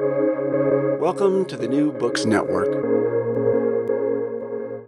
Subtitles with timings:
[0.00, 2.66] Welcome to the New Books Network.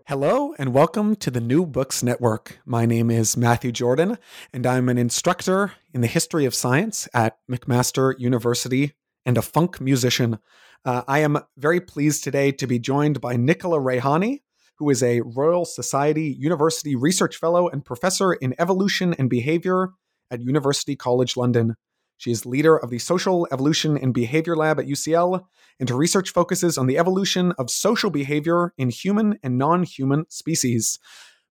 [0.08, 2.58] Hello, and welcome to the New Books Network.
[2.66, 4.18] My name is Matthew Jordan,
[4.52, 9.80] and I'm an instructor in the history of science at McMaster University and a funk
[9.80, 10.40] musician.
[10.84, 14.42] Uh, I am very pleased today to be joined by Nichola Raihani,
[14.78, 19.90] who is a Royal Society University Research Fellow and Professor in Evolution and Behavior
[20.32, 21.76] at University College London.
[22.16, 25.44] She is leader of the Social Evolution and Behavior Lab at UCL,
[25.78, 30.24] and her research focuses on the evolution of social behavior in human and non human
[30.30, 30.98] species.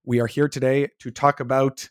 [0.05, 1.91] We are here today to talk about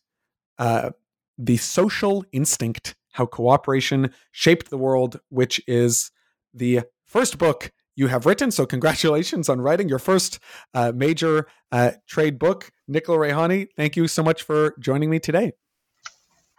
[0.58, 0.91] uh,
[1.38, 6.12] the social instinct, how cooperation shaped the world, which is
[6.53, 8.50] the first book you have written.
[8.50, 10.40] So, congratulations on writing your first
[10.73, 12.72] uh, major uh, trade book.
[12.90, 15.53] Nichola Raihani, thank you so much for joining me today.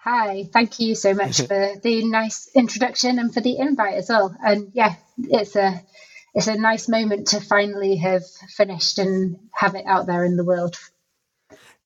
[0.05, 4.37] Hi, thank you so much for the nice introduction and for the invite as well.
[4.45, 5.81] And yeah, it's a
[6.35, 10.45] it's a nice moment to finally have finished and have it out there in the
[10.45, 10.77] world.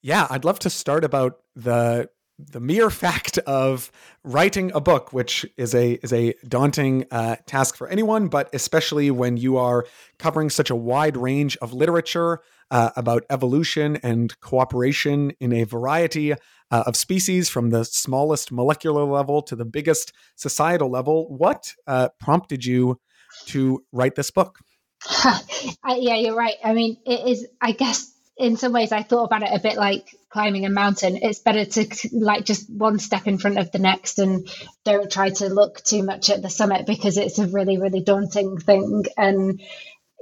[0.03, 3.93] Yeah, I'd love to start about the the mere fact of
[4.25, 9.13] writing a book, which is a is a daunting uh, task for anyone, but especially
[9.13, 9.87] when you are
[10.19, 16.33] covering such a wide range of literature uh, about evolution and cooperation in a variety
[16.33, 16.37] uh,
[16.71, 21.27] of species, from the smallest molecular level to the biggest societal level.
[21.29, 23.01] What uh, prompted you
[23.47, 24.59] to write this book?
[25.23, 26.57] yeah, you're right.
[26.63, 27.47] I mean, it is.
[27.61, 31.19] I guess in some ways, I thought about it a bit like climbing a mountain.
[31.21, 34.49] It's better to like just one step in front of the next and
[34.85, 38.59] don't try to look too much at the summit because it's a really, really daunting
[38.59, 39.05] thing.
[39.17, 39.61] And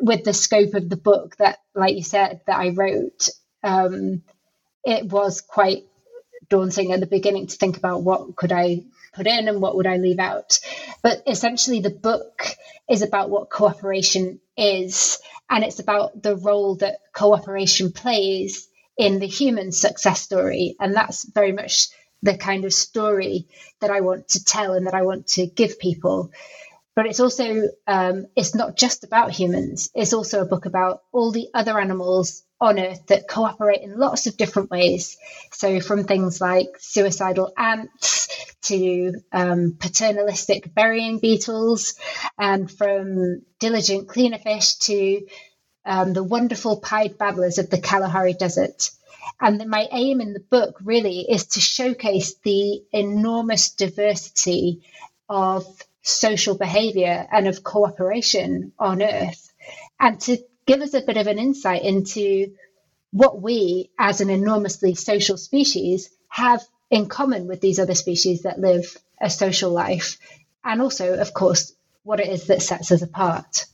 [0.00, 3.28] with the scope of the book that, like you said, that I wrote,
[3.62, 4.22] um,
[4.84, 5.84] it was quite
[6.48, 9.86] daunting at the beginning to think about what could I put in and what would
[9.86, 10.60] I leave out.
[11.02, 12.46] But essentially, the book
[12.88, 15.18] is about what cooperation is,
[15.50, 20.76] and it's about the role that cooperation plays in the human success story.
[20.78, 21.88] And that's very much
[22.22, 23.46] the kind of story
[23.80, 26.30] that I want to tell and that I want to give people.
[26.96, 29.90] But it's also, um, it's not just about humans.
[29.94, 34.26] It's also a book about all the other animals on Earth that cooperate in lots
[34.26, 35.18] of different ways.
[35.52, 38.28] So, from things like suicidal ants
[38.62, 41.94] to um, paternalistic burying beetles,
[42.38, 45.26] and from diligent cleaner fish to
[45.84, 48.90] um, the wonderful pied babblers of the Kalahari Desert.
[49.38, 54.82] And my aim in the book really is to showcase the enormous diversity
[55.28, 55.66] of
[56.06, 59.52] social behavior and of cooperation on Earth,
[59.98, 62.54] and to give us a bit of an insight into
[63.10, 68.60] what we, as an enormously social species, have in common with these other species that
[68.60, 70.18] live a social life,
[70.64, 71.72] and also, of course,
[72.04, 73.66] what it is that sets us apart.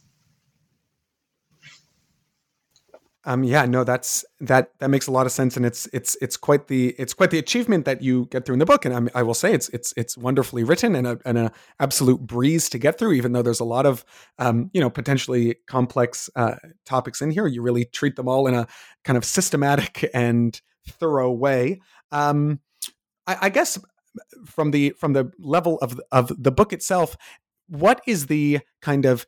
[3.24, 6.36] Um, yeah, no, that's that that makes a lot of sense, and it's it's it's
[6.36, 8.84] quite the it's quite the achievement that you get through in the book.
[8.84, 12.20] And I, I will say it's it's it's wonderfully written and a and a absolute
[12.20, 13.12] breeze to get through.
[13.12, 14.04] Even though there's a lot of
[14.38, 18.54] um, you know potentially complex uh, topics in here, you really treat them all in
[18.54, 18.66] a
[19.04, 21.80] kind of systematic and thorough way.
[22.10, 22.58] Um,
[23.28, 23.78] I, I guess
[24.44, 27.16] from the from the level of of the book itself,
[27.68, 29.26] what is the kind of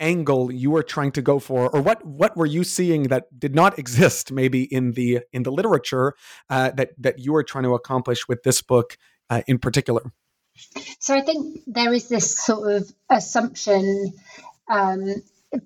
[0.00, 3.54] angle you were trying to go for or what what were you seeing that did
[3.54, 6.14] not exist maybe in the in the literature
[6.48, 8.96] uh, that that you were trying to accomplish with this book
[9.28, 10.12] uh, in particular?
[10.98, 14.12] So i think there is this sort of assumption
[14.68, 15.14] um,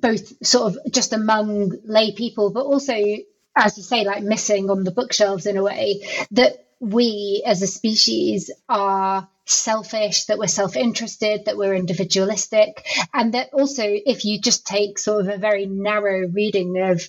[0.01, 2.95] both sort of just among lay people but also
[3.57, 6.03] as you say like missing on the bookshelves in a way
[6.33, 12.87] that we as a species are selfish, that we're self interested, that we're individualistic.
[13.13, 17.09] And that also, if you just take sort of a very narrow reading of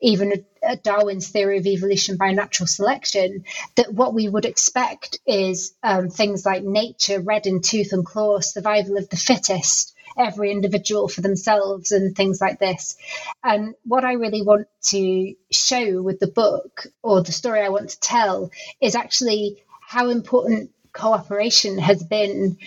[0.00, 0.44] even
[0.82, 3.44] Darwin's theory of evolution by natural selection,
[3.76, 8.40] that what we would expect is um, things like nature, red in tooth and claw,
[8.40, 12.96] survival of the fittest every individual for themselves and things like this.
[13.42, 17.90] And what I really want to show with the book or the story I want
[17.90, 22.58] to tell is actually how important cooperation has been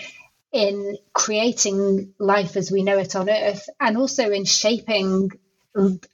[0.51, 5.31] in creating life as we know it on Earth and also in shaping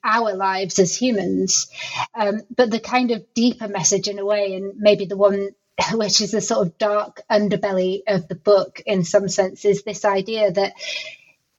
[0.03, 1.67] our lives as humans.
[2.13, 5.49] Um, but the kind of deeper message, in a way, and maybe the one
[5.93, 10.05] which is the sort of dark underbelly of the book in some sense, is this
[10.05, 10.73] idea that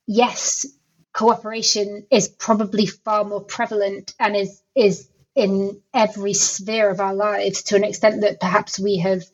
[0.06, 0.67] yes,
[1.12, 7.62] cooperation is probably far more prevalent and is is in every sphere of our lives
[7.64, 9.25] to an extent that perhaps we have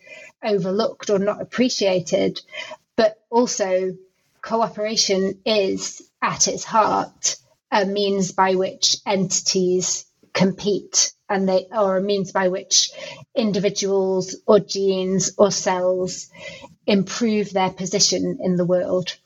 [0.44, 2.40] overlooked or not appreciated.
[2.96, 3.96] But also,
[4.42, 7.36] cooperation is at its heart
[7.70, 12.90] a means by which entities compete and they or a means by which
[13.34, 16.28] individuals or genes or cells
[16.86, 19.16] improve their position in the world.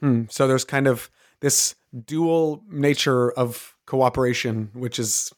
[0.00, 0.24] Hmm.
[0.28, 1.10] So there's kind of
[1.40, 1.74] this
[2.06, 5.32] dual nature of cooperation, which is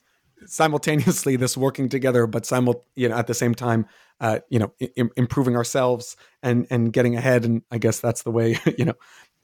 [0.46, 3.86] simultaneously this working together, but simul you know at the same time,
[4.20, 7.44] uh, you know, I- improving ourselves and and getting ahead.
[7.44, 8.94] And I guess that's the way you know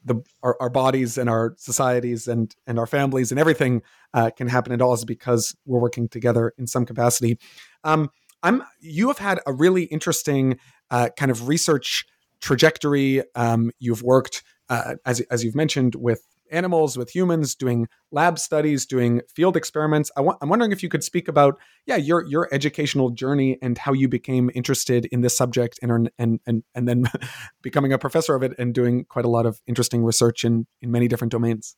[0.04, 3.82] the our, our bodies and our societies and and our families and everything
[4.14, 7.38] uh, can happen at all is because we're working together in some capacity.
[7.84, 8.10] Um,
[8.42, 10.58] I'm you have had a really interesting
[10.90, 12.06] uh, kind of research
[12.40, 13.22] trajectory.
[13.34, 18.86] Um, you've worked uh, as as you've mentioned with animals with humans, doing lab studies,
[18.86, 20.10] doing field experiments.
[20.16, 23.92] I am wondering if you could speak about, yeah, your your educational journey and how
[23.92, 27.04] you became interested in this subject and and and and then
[27.62, 30.90] becoming a professor of it and doing quite a lot of interesting research in in
[30.90, 31.76] many different domains.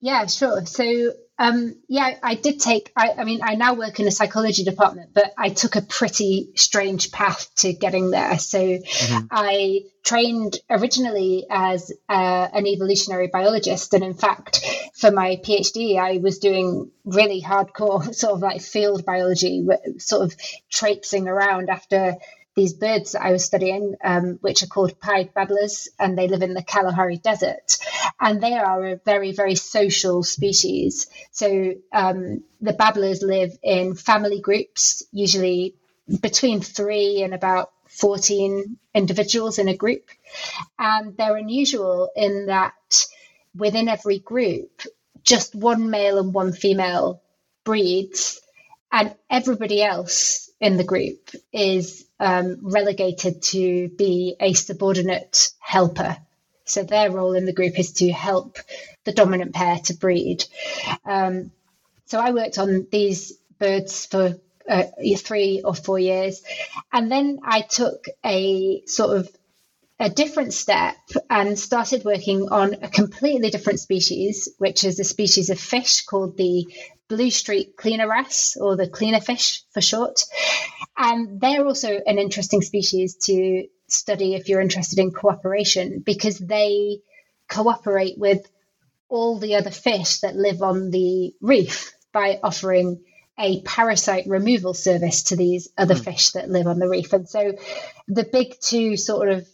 [0.00, 0.66] Yeah, sure.
[0.66, 1.12] So,
[1.42, 5.10] um, yeah, I did take, I, I, mean, I now work in a psychology department,
[5.12, 8.38] but I took a pretty strange path to getting there.
[8.38, 9.26] So, mm-hmm.
[9.28, 13.92] I trained originally as uh, an evolutionary biologist.
[13.92, 19.04] And in fact, for my PhD, I was doing really hardcore sort of like field
[19.04, 19.66] biology,
[19.98, 20.36] sort of
[20.70, 22.18] traipsing around after
[22.54, 26.42] these birds that I was studying, um, which are called pied babblers, and they live
[26.42, 27.78] in the Kalahari Desert.
[28.20, 31.06] And they are a very, very social species.
[31.30, 35.76] So um, the babblers live in family groups, usually
[36.20, 40.10] between three and about 14 individuals in a group.
[40.78, 43.06] And they're unusual in that
[43.56, 44.82] within every group,
[45.22, 47.22] just one male and one female
[47.64, 48.40] breeds,
[48.90, 56.16] and everybody else in the group is um, relegated to be a subordinate helper.
[56.64, 58.58] So their role in the group is to help
[59.04, 60.44] the dominant pair to breed.
[61.04, 61.50] Um,
[62.06, 64.38] so I worked on these birds for
[64.68, 64.84] uh,
[65.18, 66.42] three or four years,
[66.92, 69.28] and then I took a sort of
[69.98, 70.96] a different step
[71.28, 76.36] and started working on a completely different species, which is a species of fish called
[76.36, 76.66] the
[77.12, 80.24] blue streak cleaner wrasse, or the cleaner fish for short.
[80.96, 87.00] And they're also an interesting species to study if you're interested in cooperation because they
[87.48, 88.50] cooperate with
[89.10, 93.02] all the other fish that live on the reef by offering
[93.38, 96.04] a parasite removal service to these other mm.
[96.04, 97.12] fish that live on the reef.
[97.12, 97.52] And so
[98.08, 99.46] the big two sort of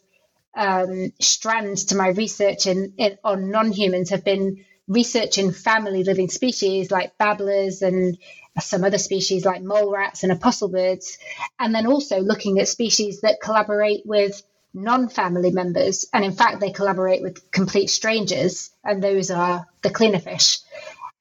[0.54, 6.90] um, strands to my research in, in on non-humans have been researching family living species
[6.90, 8.18] like babblers and
[8.60, 11.18] some other species like mole rats and apostle birds,
[11.58, 14.42] and then also looking at species that collaborate with
[14.74, 20.18] non-family members and in fact they collaborate with complete strangers and those are the cleaner
[20.18, 20.58] fish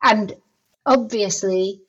[0.04, 0.34] and
[0.86, 1.82] obviously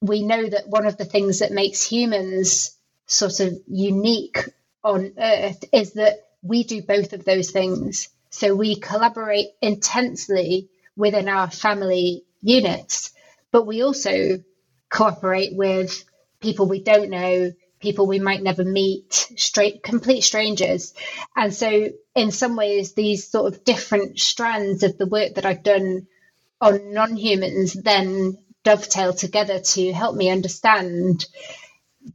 [0.00, 2.76] we know that one of the things that makes humans
[3.06, 4.38] sort of unique
[4.84, 8.08] on earth is that we do both of those things.
[8.30, 13.12] So we collaborate intensely within our family units,
[13.50, 14.42] but we also
[14.90, 16.04] cooperate with
[16.40, 20.94] people we don't know, people we might never meet, straight complete strangers.
[21.34, 25.62] And so in some ways these sort of different strands of the work that I've
[25.62, 26.06] done
[26.60, 31.26] on non-humans then dovetail together to help me understand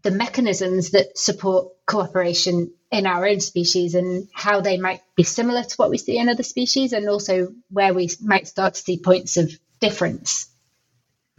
[0.04, 5.64] the mechanisms that support cooperation in our own species and how they might be similar
[5.64, 8.98] to what we see in other species and also where we might start to see
[8.98, 10.50] points of difference.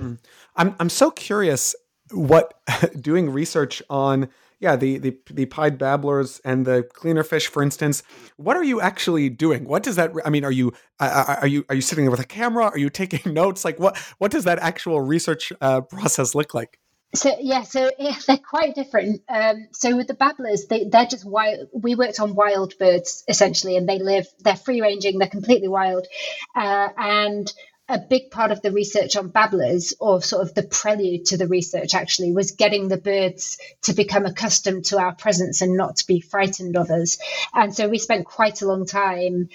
[0.01, 0.19] Mm.
[0.57, 1.75] I'm I'm so curious
[2.11, 2.55] what
[3.01, 4.29] doing research on
[4.63, 8.03] yeah the the the pied babblers and the cleaner fish for instance
[8.37, 11.75] what are you actually doing what does that i mean are you are you are
[11.75, 14.59] you sitting there with a camera are you taking notes like what what does that
[14.61, 16.79] actual research uh, process look like
[17.15, 19.23] so yeah, so yeah, they're quite different.
[19.29, 21.69] Um, so with the babblers, they they're just wild.
[21.73, 24.27] We worked on wild birds essentially, and they live.
[24.41, 25.19] They're free ranging.
[25.19, 26.07] They're completely wild,
[26.55, 27.53] uh, and
[27.89, 31.49] a big part of the research on babblers, or sort of the prelude to the
[31.49, 36.07] research, actually, was getting the birds to become accustomed to our presence and not to
[36.07, 37.19] be frightened of us.
[37.53, 39.51] And so we spent quite a long time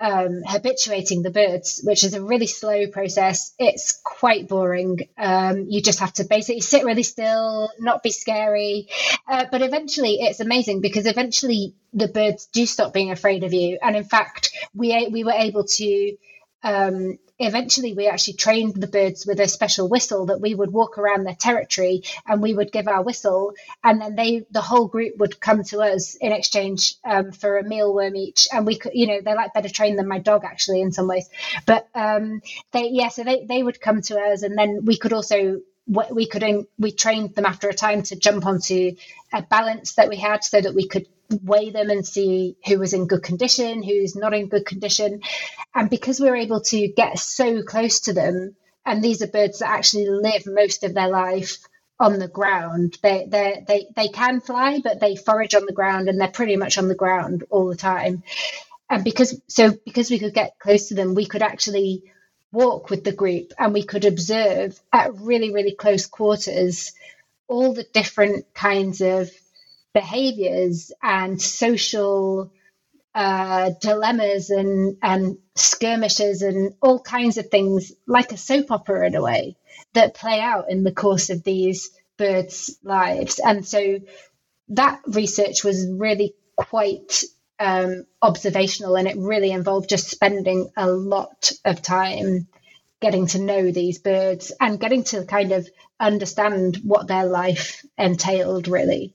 [0.00, 3.54] um, habituating the birds, which is a really slow process.
[3.58, 5.08] It's quite boring.
[5.16, 8.88] Um, you just have to basically sit really still, not be scary.
[9.28, 13.78] Uh, but eventually, it's amazing because eventually the birds do stop being afraid of you.
[13.82, 16.16] And in fact, we we were able to
[16.62, 20.96] um, eventually we actually trained the birds with a special whistle that we would walk
[20.98, 23.52] around their territory and we would give our whistle.
[23.84, 27.64] And then they the whole group would come to us in exchange um, for a
[27.64, 28.48] mealworm each.
[28.52, 31.08] And we could you know they're like better trained than my dog actually in some
[31.08, 31.28] ways.
[31.66, 32.40] But um,
[32.72, 36.26] they yeah so they, they would come to us and then we could also we
[36.26, 36.44] could
[36.78, 38.96] we trained them after a time to jump onto
[39.32, 41.06] a balance that we had so that we could
[41.42, 45.22] weigh them and see who was in good condition, who's not in good condition.
[45.74, 49.58] And because we are able to get so close to them, and these are birds
[49.60, 51.58] that actually live most of their life
[51.98, 52.98] on the ground.
[53.02, 56.56] They they they they can fly, but they forage on the ground and they're pretty
[56.56, 58.22] much on the ground all the time.
[58.90, 62.04] And because so because we could get close to them, we could actually
[62.52, 66.92] walk with the group and we could observe at really really close quarters
[67.48, 69.30] all the different kinds of
[69.96, 72.52] behaviors and social
[73.14, 79.14] uh, dilemmas and, and skirmishes and all kinds of things, like a soap opera in
[79.14, 79.56] a way,
[79.94, 81.88] that play out in the course of these
[82.18, 83.40] birds' lives.
[83.42, 84.00] And so
[84.68, 87.24] that research was really quite
[87.58, 92.48] um, observational and it really involved just spending a lot of time
[93.00, 95.66] getting to know these birds and getting to kind of
[95.98, 99.14] understand what their life entailed, really.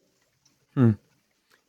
[0.75, 0.91] Hmm.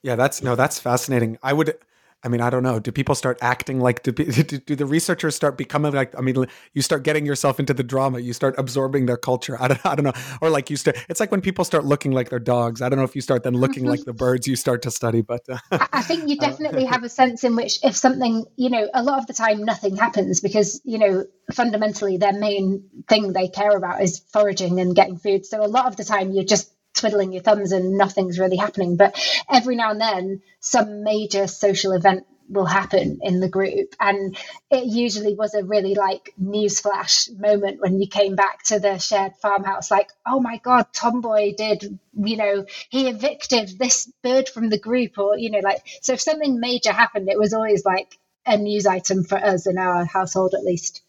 [0.02, 1.38] Yeah, that's no, that's fascinating.
[1.42, 1.76] I would,
[2.24, 2.78] I mean, I don't know.
[2.80, 4.02] Do people start acting like?
[4.02, 6.16] Do, do, do the researchers start becoming like?
[6.18, 8.18] I mean, you start getting yourself into the drama.
[8.18, 9.56] You start absorbing their culture.
[9.60, 10.12] I don't, I don't know.
[10.40, 10.98] Or like you start.
[11.08, 12.82] It's like when people start looking like their dogs.
[12.82, 15.22] I don't know if you start then looking like the birds you start to study.
[15.22, 15.58] But uh,
[15.92, 19.18] I think you definitely have a sense in which if something, you know, a lot
[19.18, 24.02] of the time nothing happens because you know fundamentally their main thing they care about
[24.02, 25.46] is foraging and getting food.
[25.46, 28.96] So a lot of the time you're just twiddling your thumbs and nothing's really happening.
[28.96, 29.18] But
[29.50, 33.94] every now and then, some major social event will happen in the group.
[33.98, 34.36] And
[34.70, 39.32] it usually was a really like newsflash moment when you came back to the shared
[39.40, 44.78] farmhouse, like, oh my God, Tomboy did, you know, he evicted this bird from the
[44.78, 48.56] group, or, you know, like, so if something major happened, it was always like a
[48.56, 51.02] news item for us in our household at least.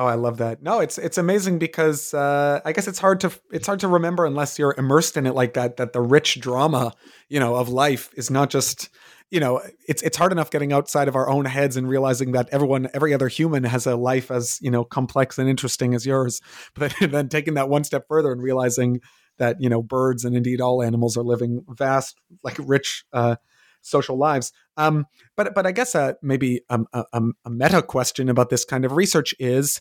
[0.00, 0.62] Oh, I love that.
[0.62, 4.24] No, it's it's amazing because uh, I guess it's hard to it's hard to remember
[4.24, 5.76] unless you're immersed in it like that.
[5.76, 6.94] That the rich drama,
[7.28, 8.88] you know, of life is not just
[9.30, 12.48] you know it's it's hard enough getting outside of our own heads and realizing that
[12.50, 16.40] everyone every other human has a life as you know complex and interesting as yours
[16.74, 19.02] but then, taking that one step further and realizing
[19.36, 23.36] that you know birds and indeed all animals are living vast like rich uh,
[23.82, 24.52] social lives.
[24.76, 25.06] Um,
[25.36, 28.92] but but I guess uh, maybe a, a, a, meta question about this kind of
[28.92, 29.80] research is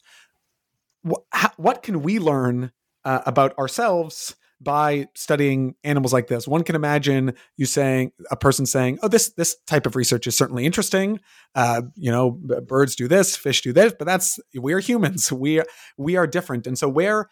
[1.07, 2.71] wh- how, what can we learn
[3.05, 6.47] uh, about ourselves by studying animals like this?
[6.47, 10.37] One can imagine you saying a person saying, "Oh, this this type of research is
[10.37, 11.19] certainly interesting.
[11.55, 15.31] Uh, you know, birds do this, fish do this, but that's we are humans.
[15.39, 15.61] We
[15.97, 17.29] we are different, and so where."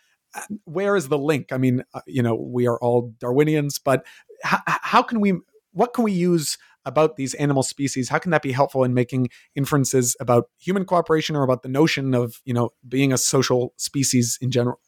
[0.65, 1.47] Where is the link?
[1.51, 4.05] I mean, uh, you know, we are all Darwinians, but
[4.43, 5.39] how, how can we
[5.77, 8.09] what can we use about these animal species?
[8.09, 12.15] How can that be helpful in making inferences about human cooperation or about the notion
[12.15, 14.79] of you know being a social species in general?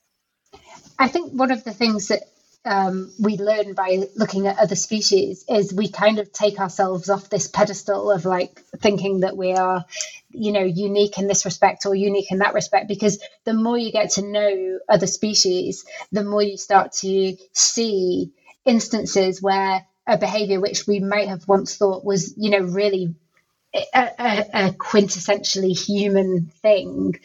[0.97, 2.23] I think one of the things that
[2.65, 7.29] um, we learn by looking at other species is we kind of take ourselves off
[7.29, 9.85] this pedestal of like thinking that we are
[10.31, 13.91] you know unique in this respect or unique in that respect because the more you
[13.91, 18.31] get to know other species the more you start to see
[18.65, 23.13] instances where a behavior which we might have once thought was, you know, really
[23.73, 27.19] a, a, a quintessentially human thing,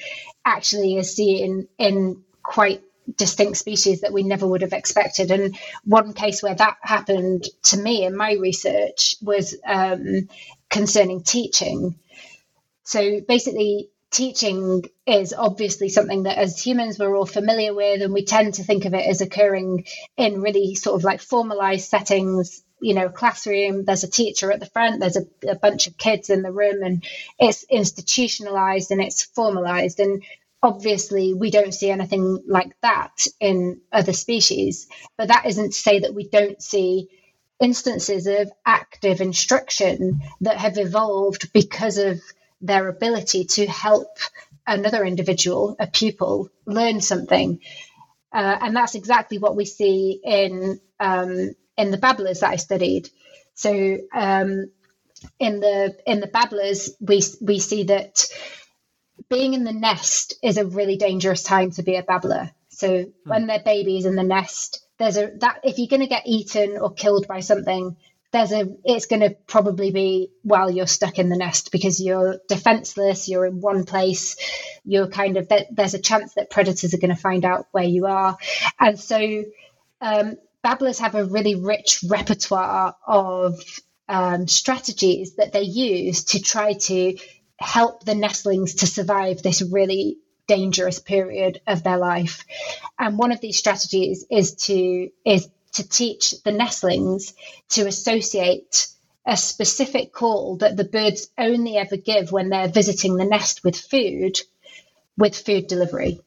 [0.45, 2.83] actually is seen in quite
[3.17, 5.31] distinct species that we never would have expected.
[5.31, 10.29] And one case where that happened to me in my research was um,
[10.69, 11.95] concerning teaching.
[12.85, 18.25] So basically, teaching is obviously something that as humans we're all familiar with and we
[18.25, 19.87] tend to think of it as occurring
[20.17, 24.67] in really sort of like formalized settings you know classroom there's a teacher at the
[24.67, 27.05] front there's a, a bunch of kids in the room and
[27.39, 30.23] it's institutionalized and it's formalized and
[30.63, 36.01] obviously we don't see anything like that in other species but that isn't to say
[36.01, 37.09] that we don't see
[37.61, 42.21] instances of active instruction that have evolved because of
[42.61, 44.19] their ability to help
[44.67, 47.61] another individual, a pupil, learn something.
[48.33, 53.09] Uh, and that's exactly what we see in um, in the babblers that I studied.
[53.55, 54.71] So um,
[55.39, 58.27] in the in the babblers, we we see that
[59.29, 62.51] being in the nest is a really dangerous time to be a babbler.
[62.69, 63.31] So hmm.
[63.31, 66.79] when they're babies in the nest, there's a that if you're going to get eaten
[66.79, 67.97] or killed by something,
[68.35, 72.41] there's a it's going to probably be while you're stuck in the nest because you're
[72.49, 74.37] defenseless you're in one place
[74.85, 78.07] you're kind of there's a chance that predators are going to find out where you
[78.07, 78.37] are
[78.81, 79.45] and so
[80.01, 83.63] um, babblers have a really rich repertoire of
[84.09, 87.17] um, strategies that they use to try to
[87.59, 90.19] help the nestlings to survive this really
[90.49, 92.45] dangerous period of their life.
[92.99, 97.35] And one of these strategies is to is to teach the nestlings
[97.71, 98.89] to associate
[99.27, 103.77] a specific call that the birds only ever give when they're visiting the nest with
[103.77, 104.39] food
[105.17, 106.21] with food delivery.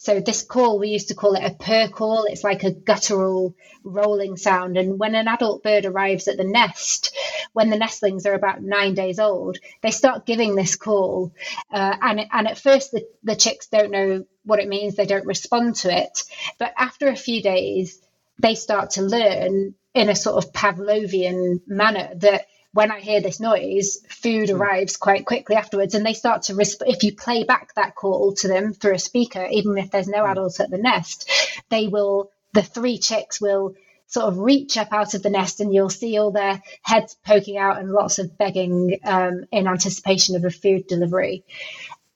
[0.00, 2.24] So this call, we used to call it a purr call.
[2.24, 3.54] It's like a guttural
[3.84, 4.78] rolling sound.
[4.78, 7.14] And when an adult bird arrives at the nest,
[7.52, 11.34] when the nestlings are about nine days old, they start giving this call.
[11.70, 14.96] Uh, and, and at first, the, the chicks don't know what it means.
[14.96, 16.24] They don't respond to it.
[16.58, 18.00] But after a few days,
[18.38, 23.40] they start to learn in a sort of Pavlovian manner that when I hear this
[23.40, 24.54] noise, food mm.
[24.54, 28.34] arrives quite quickly afterwards, and they start to resp- if you play back that call
[28.36, 30.30] to them through a speaker, even if there's no mm.
[30.30, 31.30] adults at the nest,
[31.68, 33.74] they will the three chicks will
[34.06, 37.56] sort of reach up out of the nest and you'll see all their heads poking
[37.56, 41.44] out and lots of begging um, in anticipation of a food delivery.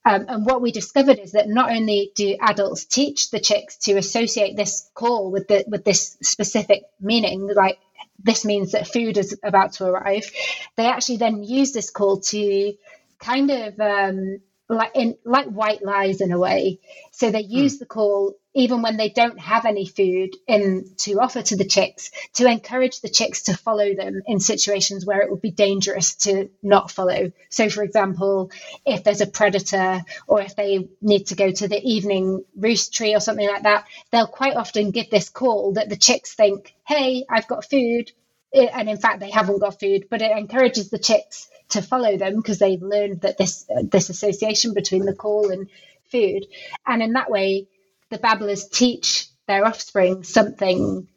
[0.05, 3.97] Um, and what we discovered is that not only do adults teach the chicks to
[3.97, 7.79] associate this call with the with this specific meaning, like
[8.25, 10.31] this means that food is about to arrive.
[10.77, 12.75] They actually then use this call to
[13.19, 16.81] kind of um, like in like white lies in a way.
[17.13, 17.81] So they use hmm.
[17.81, 22.11] the call even when they don't have any food in to offer to the chicks
[22.35, 26.49] to encourage the chicks to follow them in situations where it would be dangerous to
[26.63, 27.33] not follow.
[27.51, 28.51] So for example,
[28.87, 33.15] if there's a predator or if they need to go to the evening roost tree
[33.15, 37.25] or something like that, they'll quite often give this call that the chicks think, "Hey,
[37.29, 38.13] I've got food."
[38.53, 42.37] And in fact, they haven't got food, but it encourages the chicks to follow them
[42.37, 45.69] because they've learned that this uh, this association between the call and
[46.13, 46.47] food,
[46.87, 47.67] and in that way,
[48.15, 51.09] the babblers teach their offspring something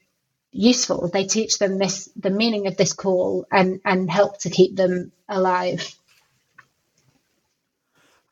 [0.51, 1.09] useful.
[1.13, 5.11] They teach them this the meaning of this call and and help to keep them
[5.29, 5.95] alive.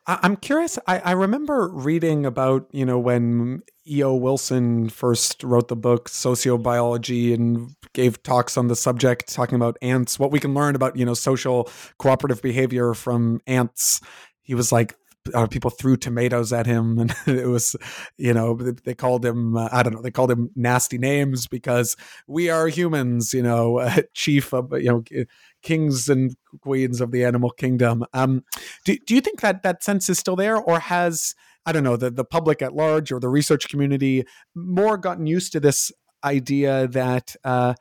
[0.08, 0.78] I'm curious.
[0.86, 4.14] I, I remember reading about, you know, when E.O.
[4.14, 10.16] Wilson first wrote the book Sociobiology and gave talks on the subject, talking about ants,
[10.16, 14.00] what we can learn about, you know, social cooperative behavior from ants.
[14.42, 14.94] He was like,
[15.34, 17.76] uh, people threw tomatoes at him, and it was,
[18.16, 21.96] you know, they called him, uh, I don't know, they called him nasty names because
[22.26, 25.26] we are humans, you know, uh, chief of, you know,
[25.62, 28.04] kings and queens of the animal kingdom.
[28.12, 28.44] Um,
[28.84, 31.34] do, do you think that that sense is still there, or has
[31.66, 35.52] I don't know the the public at large or the research community more gotten used
[35.52, 35.90] to this
[36.24, 37.74] idea that uh,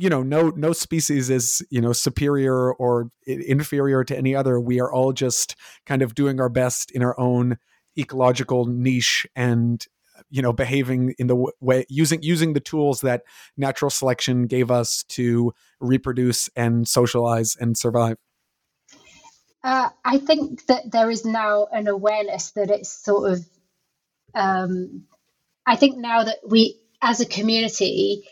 [0.00, 4.58] you know no no species is you know superior or inferior to any other.
[4.58, 7.58] We are all just kind of doing our best in our own
[7.98, 9.86] ecological niche and
[10.30, 13.24] you know behaving in the way using using the tools that
[13.58, 18.16] natural selection gave us to reproduce and socialize and survive.
[19.62, 23.46] Uh, i think that there is now an awareness that it's sort of
[24.34, 25.04] um,
[25.66, 28.24] i think now that we as a community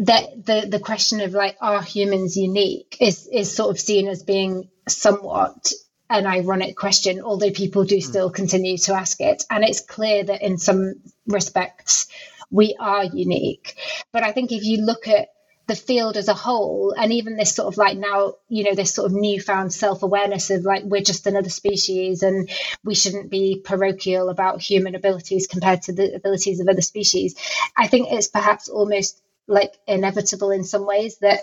[0.00, 4.22] that the the question of like are humans unique is is sort of seen as
[4.22, 5.72] being somewhat
[6.08, 8.00] an ironic question, although people do hmm.
[8.00, 9.44] still continue to ask it.
[9.48, 10.94] And it's clear that in some
[11.26, 12.08] respects
[12.50, 13.76] we are unique.
[14.10, 15.28] But I think if you look at
[15.68, 18.92] the field as a whole, and even this sort of like now, you know, this
[18.92, 22.48] sort of newfound self awareness of like we're just another species and
[22.82, 27.36] we shouldn't be parochial about human abilities compared to the abilities of other species.
[27.76, 31.40] I think it's perhaps almost like inevitable in some ways that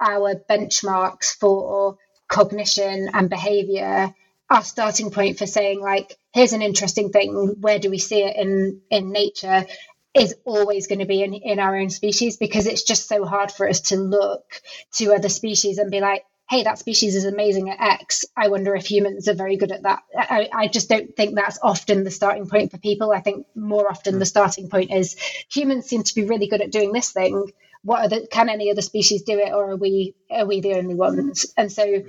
[0.00, 4.14] our benchmarks for cognition and behavior
[4.50, 8.36] our starting point for saying like here's an interesting thing where do we see it
[8.36, 9.66] in in nature
[10.14, 13.52] is always going to be in, in our own species because it's just so hard
[13.52, 14.44] for us to look
[14.92, 18.74] to other species and be like hey that species is amazing at x i wonder
[18.74, 20.02] if humans are very good at that.
[20.14, 23.10] I, I just don't think that's often the starting point for people.
[23.10, 24.34] I think more often the hmm.
[24.36, 25.16] starting point is
[25.48, 27.50] humans seem to be really good at doing this thing.
[27.82, 30.74] What are the can any other species do it or are we are we the
[30.74, 31.46] only ones?
[31.56, 32.08] And so hmm.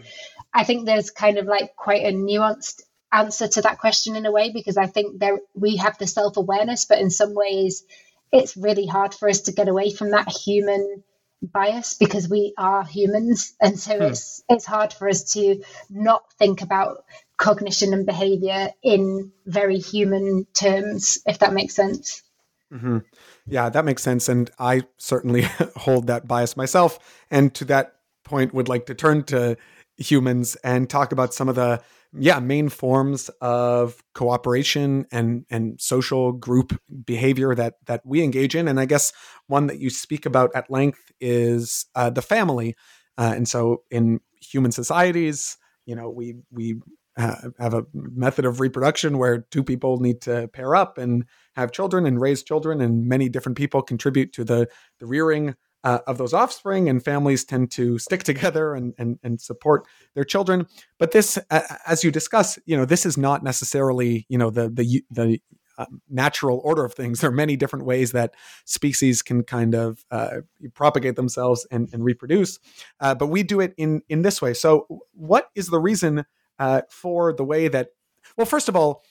[0.53, 2.81] i think there's kind of like quite a nuanced
[3.13, 6.85] answer to that question in a way because i think there we have the self-awareness
[6.85, 7.83] but in some ways
[8.31, 11.03] it's really hard for us to get away from that human
[11.43, 14.03] bias because we are humans and so hmm.
[14.03, 17.03] it's it's hard for us to not think about
[17.37, 22.23] cognition and behavior in very human terms if that makes sense
[22.71, 22.99] mm-hmm.
[23.45, 24.29] Yeah, that makes sense.
[24.29, 25.41] And I certainly
[25.75, 26.99] hold that bias myself.
[27.29, 29.57] And to that point, would like to turn to
[29.97, 31.81] humans and talk about some of the
[32.17, 38.67] yeah main forms of cooperation and and social group behavior that that we engage in.
[38.67, 39.11] And i guess
[39.47, 42.75] one that you speak about at length is uh, the family.
[43.17, 46.81] Uh, and so in human societies you know we we
[47.17, 51.71] uh, have a method of reproduction where two people need to pair up and have
[51.71, 54.67] children and raise children and many different people contribute to the
[54.99, 59.41] the rearing uh, of those offspring, and families tend to stick together and, and, and
[59.41, 60.67] support their children.
[60.97, 64.69] But this, uh, as you discuss, you know, this is not necessarily, you know, the
[64.69, 65.41] the the
[65.77, 67.21] uh, natural order of things.
[67.21, 70.41] There are many different ways that species can kind of uh,
[70.73, 72.59] propagate themselves and, and reproduce,
[72.99, 74.53] uh, but we do it in in this way.
[74.53, 76.25] So, what is the reason
[76.59, 77.89] uh, for the way that?
[78.37, 79.03] Well, first of all,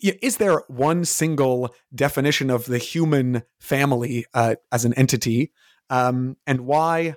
[0.00, 5.52] is there one single definition of the human family uh, as an entity,
[5.88, 7.14] um, and why,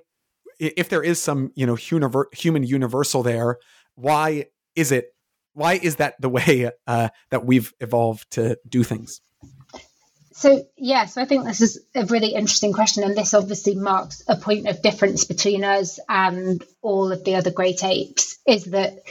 [0.60, 3.58] if there is some you know univer- human universal there,
[3.96, 5.14] why is it?
[5.54, 9.22] Why is that the way uh, that we've evolved to do things?
[10.36, 13.04] So, yeah, so I think this is a really interesting question.
[13.04, 17.52] And this obviously marks a point of difference between us and all of the other
[17.52, 19.04] great apes is that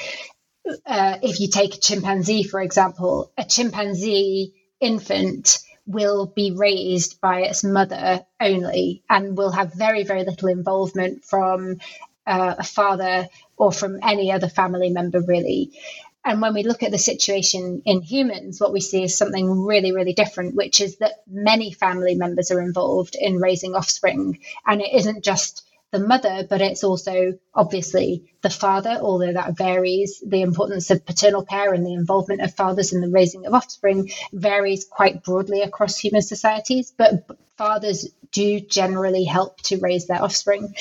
[0.86, 7.42] uh, if you take a chimpanzee, for example, a chimpanzee infant will be raised by
[7.42, 11.78] its mother only and will have very, very little involvement from
[12.26, 15.72] uh, a father or from any other family member, really.
[16.24, 19.92] And when we look at the situation in humans, what we see is something really,
[19.92, 24.38] really different, which is that many family members are involved in raising offspring.
[24.64, 30.22] And it isn't just the mother, but it's also obviously the father, although that varies.
[30.26, 34.10] The importance of paternal care and the involvement of fathers in the raising of offspring
[34.32, 37.26] varies quite broadly across human societies, but
[37.58, 40.74] fathers do generally help to raise their offspring.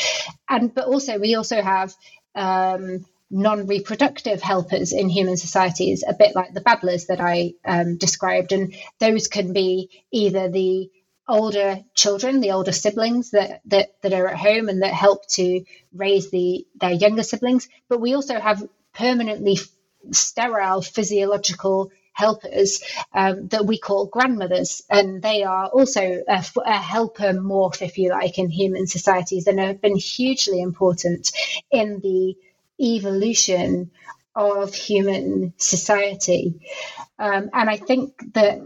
[0.50, 1.94] And but also we also have
[2.34, 8.54] um, non-reproductive helpers in human societies, a bit like the babblers that I um, described,
[8.54, 10.90] and those can be either the
[11.28, 15.64] older children, the older siblings that, that that are at home and that help to
[15.94, 17.70] raise the their younger siblings.
[17.90, 19.58] But we also have permanently
[20.12, 27.34] sterile physiological helpers um, that we call grandmothers, and they are also a, a, helper
[27.34, 31.32] morph, if you like, in human societies, and have been hugely important
[31.72, 32.36] in the
[32.80, 33.92] evolution
[34.36, 36.60] of human society.
[37.18, 38.60] Um, and I think that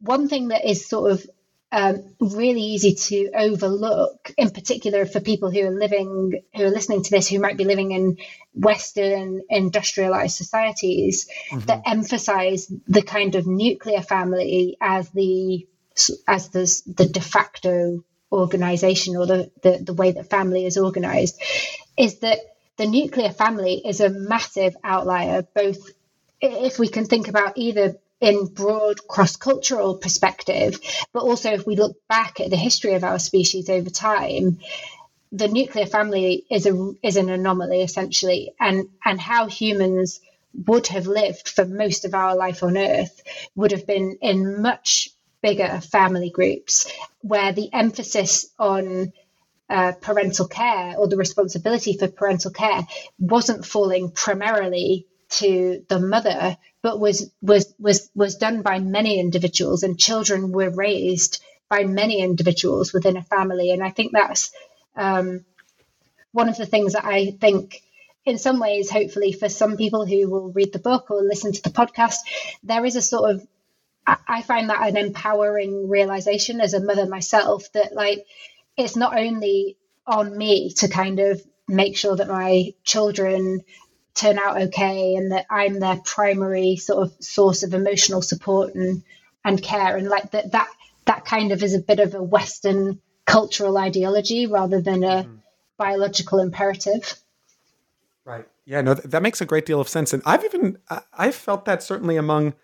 [0.00, 1.26] one thing that is sort of
[1.72, 7.02] um, really easy to overlook, in particular for people who are living, who are listening
[7.02, 8.18] to this, who might be living in
[8.54, 11.64] Western industrialized societies mm-hmm.
[11.66, 15.66] that emphasize the kind of nuclear family as the
[16.28, 21.40] as the, the de facto organization or the, the, the way that family is organized,
[21.98, 22.38] is that
[22.76, 25.78] the nuclear family is a massive outlier, both
[26.40, 30.80] if we can think about either in broad cross-cultural perspective
[31.12, 34.58] but also if we look back at the history of our species over time
[35.32, 40.20] the nuclear family is a is an anomaly essentially and and how humans
[40.66, 43.22] would have lived for most of our life on earth
[43.56, 45.10] would have been in much
[45.42, 46.90] bigger family groups
[47.22, 49.12] where the emphasis on
[49.68, 52.86] uh, parental care or the responsibility for parental care
[53.18, 59.82] wasn't falling primarily to the mother, but was was was was done by many individuals,
[59.82, 63.70] and children were raised by many individuals within a family.
[63.70, 64.52] And I think that's
[64.96, 65.44] um,
[66.32, 67.82] one of the things that I think,
[68.24, 71.62] in some ways, hopefully for some people who will read the book or listen to
[71.62, 72.18] the podcast,
[72.62, 73.46] there is a sort of
[74.06, 78.26] I find that an empowering realization as a mother myself that like
[78.76, 83.60] it's not only on me to kind of make sure that my children
[84.14, 89.02] turn out okay and that I'm their primary sort of source of emotional support and
[89.44, 89.96] and care.
[89.96, 90.68] And like that that
[91.06, 95.38] that kind of is a bit of a western cultural ideology rather than a mm.
[95.76, 97.14] biological imperative.
[98.24, 98.46] Right.
[98.64, 100.12] Yeah no that makes a great deal of sense.
[100.12, 100.78] And i've even
[101.12, 102.54] i've felt that certainly among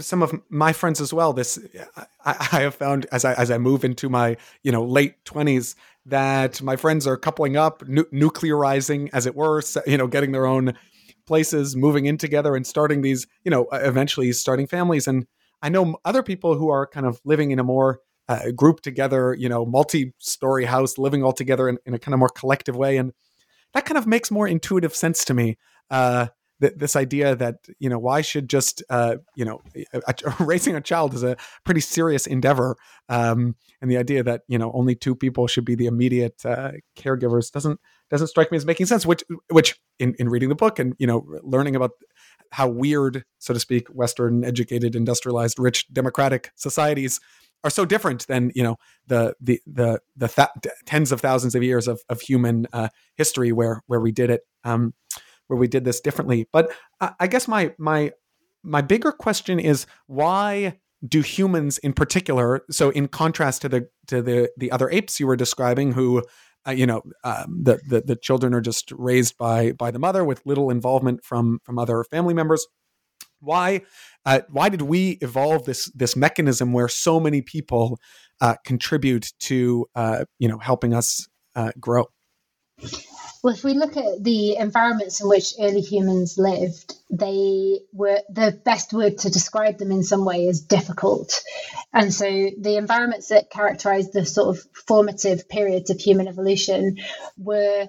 [0.00, 1.32] some of my friends as well.
[1.32, 1.58] This
[1.96, 2.06] I,
[2.52, 5.74] I have found as i as i move into my you know late 20s
[6.06, 10.46] that my friends are coupling up, nu- nuclearizing, as it were, you know, getting their
[10.46, 10.74] own
[11.26, 15.06] places, moving in together, and starting these, you know, eventually starting families.
[15.06, 15.26] And
[15.62, 19.34] I know other people who are kind of living in a more uh, group together,
[19.34, 22.96] you know, multi-story house, living all together in, in, a kind of more collective way,
[22.96, 23.12] and
[23.72, 25.58] that kind of makes more intuitive sense to me.
[25.90, 26.28] Uh,
[26.64, 29.60] th- this idea that you know why should just uh, you know
[29.92, 32.76] a, a, raising a child is a pretty serious endeavor,
[33.08, 36.72] um, and the idea that you know only two people should be the immediate uh,
[36.96, 37.78] caregivers doesn't
[38.10, 39.04] doesn't strike me as making sense.
[39.04, 41.92] Which which in in reading the book and you know learning about
[42.52, 47.20] how weird, so to speak, Western educated, industrialized, rich, democratic societies
[47.64, 50.48] are so different than you know the the the the th-
[50.86, 54.42] tens of thousands of years of of human uh, history where where we did it
[54.64, 54.94] um,
[55.46, 56.48] where we did this differently.
[56.52, 58.12] But I, guess my my
[58.62, 64.22] my bigger question is why do humans in particular so in contrast to the to
[64.22, 66.22] the the other apes you were describing who
[66.66, 70.24] uh, you know um, the, the the children are just raised by by the mother
[70.24, 72.66] with little involvement from from other family members
[73.40, 73.82] why
[74.24, 77.98] uh, why did we evolve this this mechanism where so many people
[78.40, 82.06] uh, contribute to uh, you know helping us uh, grow
[83.42, 88.58] well, if we look at the environments in which early humans lived, they were the
[88.64, 91.42] best word to describe them in some way is difficult.
[91.92, 96.98] And so the environments that characterized the sort of formative periods of human evolution
[97.36, 97.88] were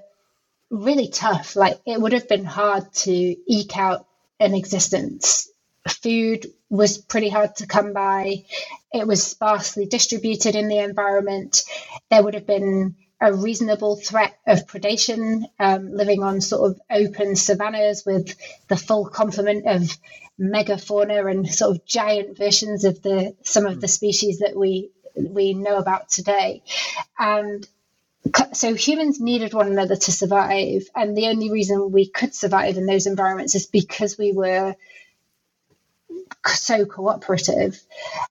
[0.70, 1.56] really tough.
[1.56, 4.08] Like it would have been hard to eke out
[4.40, 5.50] an existence.
[5.88, 8.44] Food was pretty hard to come by.
[8.92, 11.64] It was sparsely distributed in the environment.
[12.10, 17.36] There would have been a reasonable threat of predation, um, living on sort of open
[17.36, 18.36] savannas with
[18.68, 19.98] the full complement of
[20.40, 25.54] megafauna and sort of giant versions of the some of the species that we we
[25.54, 26.62] know about today.
[27.18, 27.68] And
[28.54, 32.86] so humans needed one another to survive, and the only reason we could survive in
[32.86, 34.76] those environments is because we were
[36.46, 37.80] so cooperative.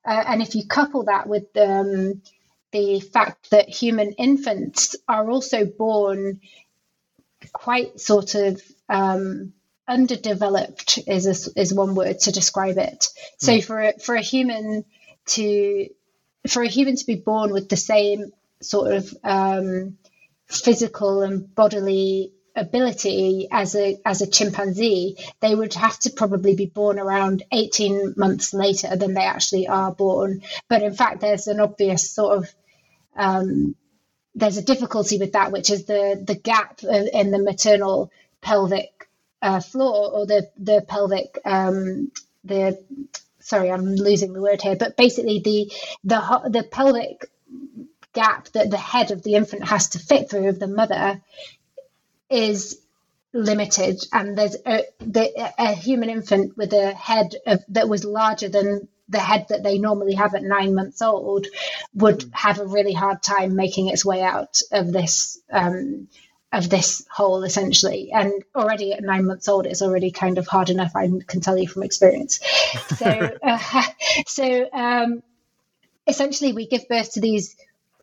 [0.04, 2.20] Uh, and if you couple that with um,
[2.74, 6.40] the fact that human infants are also born
[7.52, 9.52] quite sort of um,
[9.86, 13.06] underdeveloped is a, is one word to describe it.
[13.38, 13.64] So mm.
[13.64, 14.84] for a, for a human
[15.26, 15.88] to
[16.48, 19.96] for a human to be born with the same sort of um,
[20.48, 26.66] physical and bodily ability as a as a chimpanzee, they would have to probably be
[26.66, 30.42] born around 18 months later than they actually are born.
[30.68, 32.52] But in fact, there's an obvious sort of
[33.16, 33.74] um,
[34.34, 39.08] there's a difficulty with that, which is the the gap in the maternal pelvic
[39.42, 42.10] uh, floor or the the pelvic um,
[42.44, 42.82] the
[43.40, 45.72] sorry I'm losing the word here, but basically the
[46.04, 47.30] the the pelvic
[48.12, 51.20] gap that the head of the infant has to fit through of the mother
[52.30, 52.80] is
[53.32, 54.00] limited.
[54.12, 58.88] And there's a, the, a human infant with a head of, that was larger than
[59.08, 61.46] the head that they normally have at nine months old
[61.94, 62.32] would mm.
[62.32, 66.08] have a really hard time making its way out of this um,
[66.52, 68.10] of this hole essentially.
[68.12, 71.58] And already at nine months old it's already kind of hard enough i can tell
[71.58, 72.40] you from experience.
[72.96, 73.06] So
[73.42, 73.82] uh,
[74.26, 75.22] so um,
[76.06, 77.56] essentially we give birth to these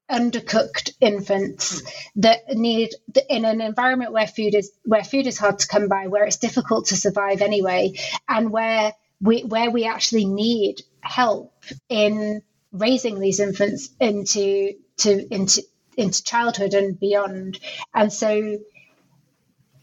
[0.09, 1.81] undercooked infants
[2.17, 2.89] that need
[3.29, 6.37] in an environment where food is where food is hard to come by where it's
[6.37, 7.93] difficult to survive anyway
[8.27, 11.53] and where we where we actually need help
[11.89, 15.63] in raising these infants into to into
[15.97, 17.59] into childhood and beyond.
[17.93, 18.59] And so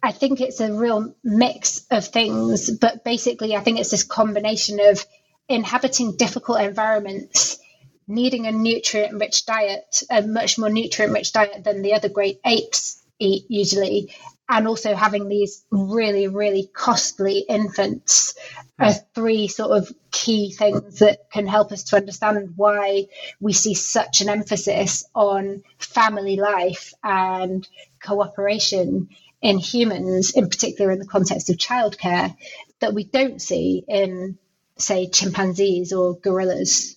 [0.02, 4.80] I think it's a real mix of things, but basically, I think it's this combination
[4.80, 5.04] of
[5.48, 7.58] inhabiting difficult environments
[8.06, 12.40] needing a nutrient rich diet, a much more nutrient rich diet than the other great
[12.44, 14.14] apes eat usually,
[14.48, 18.34] and also having these really, really costly infants
[18.78, 23.06] are three sort of key things that can help us to understand why
[23.40, 27.68] we see such an emphasis on family life and
[28.02, 29.08] cooperation
[29.42, 32.34] in humans, in particular in the context of childcare,
[32.80, 34.38] that we don't see in,
[34.78, 36.96] say, chimpanzees or gorillas.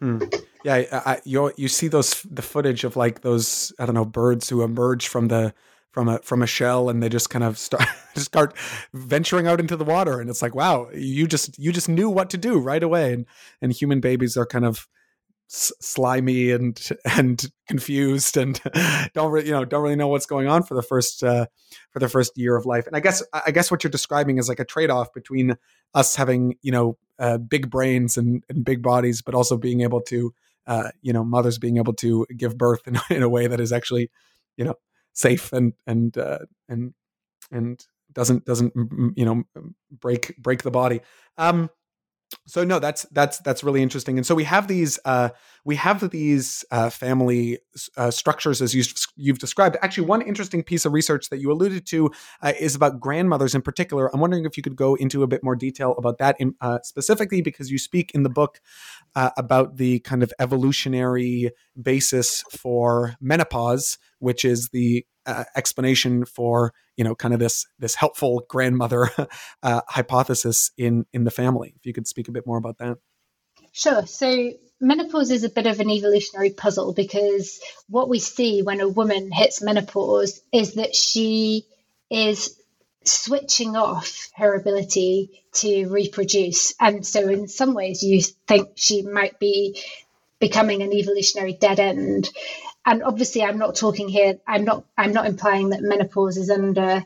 [0.00, 0.22] Hmm.
[0.64, 4.04] Yeah, I, I, you you see those the footage of like those I don't know
[4.04, 5.54] birds who emerge from the
[5.92, 8.56] from a from a shell and they just kind of start just start
[8.92, 10.20] venturing out into the water.
[10.20, 13.12] And it's like wow you just you just knew what to do right away.
[13.12, 13.26] And
[13.60, 14.86] and human babies are kind of
[15.52, 18.60] slimy and and confused and
[19.14, 21.46] don't really you know don't really know what's going on for the first uh,
[21.90, 22.86] for the first year of life.
[22.86, 25.56] And i guess i guess what you're describing is like a trade-off between
[25.92, 30.00] us having you know uh, big brains and, and big bodies but also being able
[30.00, 30.32] to
[30.68, 33.72] uh, you know mothers being able to give birth in, in a way that is
[33.72, 34.08] actually
[34.56, 34.74] you know
[35.12, 36.94] safe and and uh, and
[37.50, 38.72] and doesn't doesn't
[39.16, 39.44] you know
[39.90, 41.00] break break the body.
[41.38, 41.70] Um
[42.46, 44.16] so no that's that's that's really interesting.
[44.16, 45.30] And so we have these uh
[45.64, 47.58] we have these uh, family
[47.96, 48.82] uh, structures as you,
[49.16, 49.76] you've described.
[49.82, 52.10] Actually one interesting piece of research that you alluded to
[52.42, 54.12] uh, is about grandmothers in particular.
[54.14, 56.78] I'm wondering if you could go into a bit more detail about that in, uh,
[56.82, 58.60] specifically because you speak in the book
[59.14, 66.72] uh, about the kind of evolutionary basis for menopause which is the uh, explanation for
[66.96, 69.10] you know kind of this this helpful grandmother
[69.62, 71.74] uh, hypothesis in in the family.
[71.76, 72.98] If you could speak a bit more about that.
[73.72, 74.06] Sure.
[74.06, 78.88] So menopause is a bit of an evolutionary puzzle because what we see when a
[78.88, 81.66] woman hits menopause is that she
[82.10, 82.59] is
[83.10, 86.74] switching off her ability to reproduce.
[86.80, 89.82] And so in some ways you think she might be
[90.38, 92.28] becoming an evolutionary dead end.
[92.86, 97.04] And obviously i'm not talking here i'm not i'm not implying that menopause is under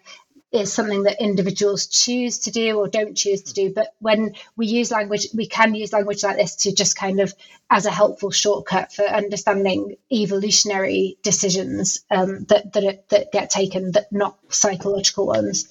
[0.55, 4.67] is something that individuals choose to do or don't choose to do but when we
[4.67, 7.35] use language we can use language like this to just kind of
[7.71, 14.13] as a helpful shortcut for understanding evolutionary decisions um, that that, that get taken that
[14.13, 15.67] not psychological ones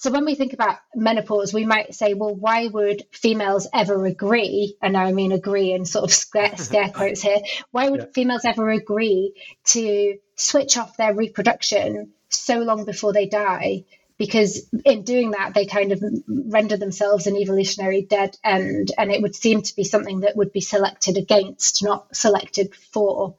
[0.00, 4.76] so when we think about menopause, we might say, well, why would females ever agree?
[4.80, 7.38] And I mean agree in sort of scare, scare quotes here.
[7.72, 8.06] Why would yeah.
[8.14, 9.34] females ever agree
[9.64, 13.84] to switch off their reproduction so long before they die?
[14.18, 19.22] Because in doing that, they kind of render themselves an evolutionary dead end, and it
[19.22, 23.36] would seem to be something that would be selected against, not selected for.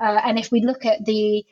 [0.00, 1.46] Uh, and if we look at the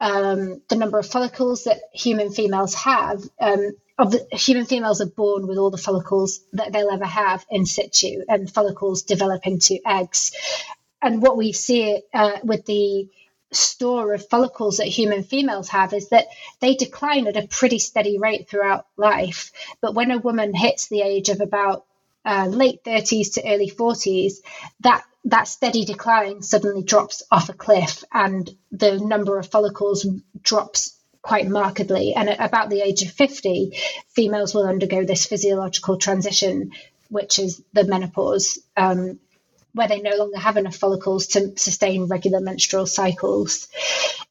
[0.00, 5.06] um, the number of follicles that human females have, um, of the human females are
[5.06, 9.78] born with all the follicles that they'll ever have in situ, and follicles develop into
[9.86, 10.32] eggs.
[11.00, 13.08] And what we see uh, with the
[13.52, 16.26] store of follicles that human females have is that
[16.60, 19.52] they decline at a pretty steady rate throughout life.
[19.80, 21.84] But when a woman hits the age of about
[22.24, 24.34] uh, late 30s to early 40s,
[24.80, 30.06] that that steady decline suddenly drops off a cliff, and the number of follicles
[30.40, 32.14] drops quite markedly.
[32.14, 33.76] And at about the age of 50,
[34.08, 36.70] females will undergo this physiological transition,
[37.08, 39.18] which is the menopause, um,
[39.76, 43.68] where they no longer have enough follicles to sustain regular menstrual cycles.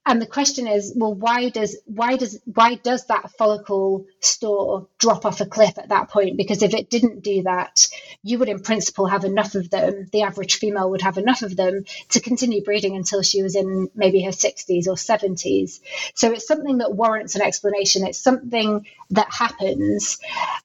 [0.04, 5.24] And the question is, well, why does why does why does that follicle store drop
[5.24, 6.38] off a cliff at that point?
[6.38, 7.88] Because if it didn't do that,
[8.24, 10.08] you would in principle have enough of them.
[10.12, 13.90] The average female would have enough of them to continue breeding until she was in
[13.94, 15.80] maybe her 60s or 70s.
[16.16, 18.06] So it's something that warrants an explanation.
[18.06, 20.18] It's something that happens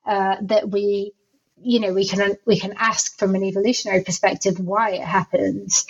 [0.06, 1.12] uh, that we
[1.62, 5.86] you know we can we can ask from an evolutionary perspective why it happens.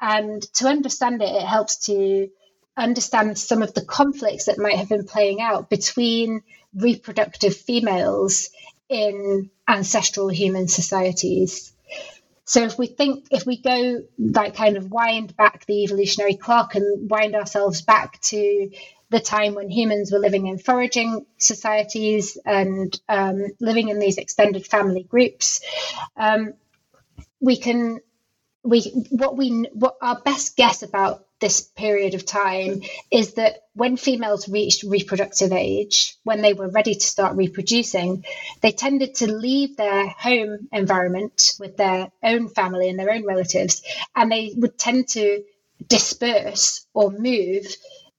[0.00, 2.28] And to understand it it helps to
[2.76, 6.42] understand some of the conflicts that might have been playing out between
[6.74, 8.50] reproductive females
[8.88, 11.72] in ancestral human societies.
[12.44, 16.74] So if we think if we go like kind of wind back the evolutionary clock
[16.74, 18.70] and wind ourselves back to
[19.12, 24.66] the time when humans were living in foraging societies and um, living in these extended
[24.66, 25.60] family groups.
[26.16, 26.54] Um,
[27.40, 28.00] we can
[28.64, 33.96] we what we what our best guess about this period of time is that when
[33.96, 38.24] females reached reproductive age, when they were ready to start reproducing,
[38.60, 43.82] they tended to leave their home environment with their own family and their own relatives,
[44.14, 45.42] and they would tend to
[45.88, 47.66] disperse or move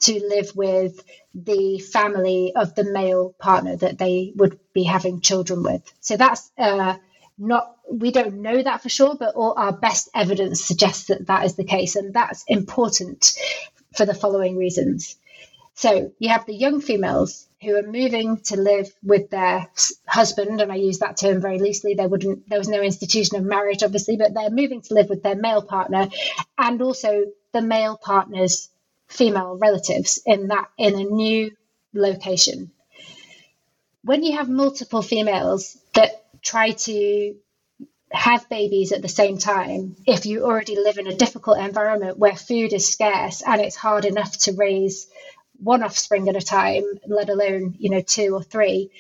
[0.03, 5.63] to live with the family of the male partner that they would be having children
[5.63, 5.81] with.
[5.99, 6.95] So that's uh,
[7.37, 11.45] not, we don't know that for sure, but all our best evidence suggests that that
[11.45, 11.95] is the case.
[11.95, 13.33] And that's important
[13.95, 15.17] for the following reasons.
[15.75, 19.67] So you have the young females who are moving to live with their
[20.05, 21.95] husband, and I use that term very loosely.
[21.95, 25.23] There wouldn't, there was no institution of marriage, obviously, but they're moving to live with
[25.23, 26.09] their male partner,
[26.57, 28.69] and also the male partner's
[29.13, 31.51] female relatives in that in a new
[31.93, 32.71] location.
[34.03, 37.35] When you have multiple females that try to
[38.11, 42.35] have babies at the same time, if you already live in a difficult environment where
[42.35, 45.07] food is scarce and it's hard enough to raise
[45.57, 48.91] one offspring at a time, let alone, you know, two or three,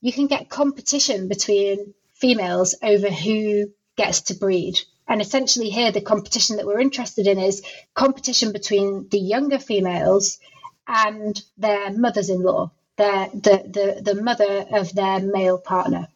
[0.00, 4.78] you can get competition between females over who gets to breed.
[5.06, 7.62] And essentially, here, the competition that we're interested in is
[7.94, 10.38] competition between the younger females
[10.86, 16.08] and their mothers in law, their, the, the, the mother of their male partner.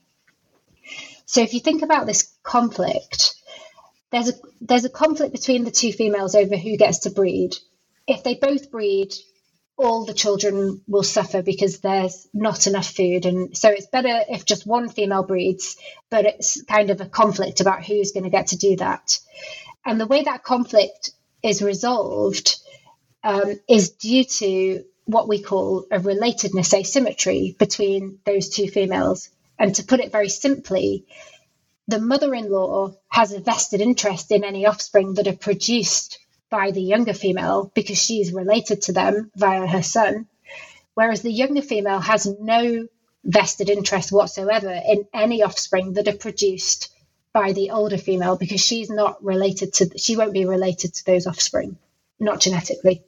[1.26, 3.34] So, if you think about this conflict,
[4.10, 7.56] there's a, there's a conflict between the two females over who gets to breed.
[8.06, 9.14] If they both breed,
[9.78, 13.24] all the children will suffer because there's not enough food.
[13.26, 15.76] And so it's better if just one female breeds,
[16.10, 19.18] but it's kind of a conflict about who's going to get to do that.
[19.86, 21.12] And the way that conflict
[21.44, 22.56] is resolved
[23.22, 29.30] um, is due to what we call a relatedness asymmetry between those two females.
[29.60, 31.06] And to put it very simply,
[31.86, 36.18] the mother in law has a vested interest in any offspring that are produced
[36.50, 40.26] by the younger female because she's related to them via her son,
[40.94, 42.88] whereas the younger female has no
[43.24, 46.90] vested interest whatsoever in any offspring that are produced
[47.32, 51.26] by the older female because she's not related to she won't be related to those
[51.26, 51.76] offspring
[52.18, 53.02] not genetically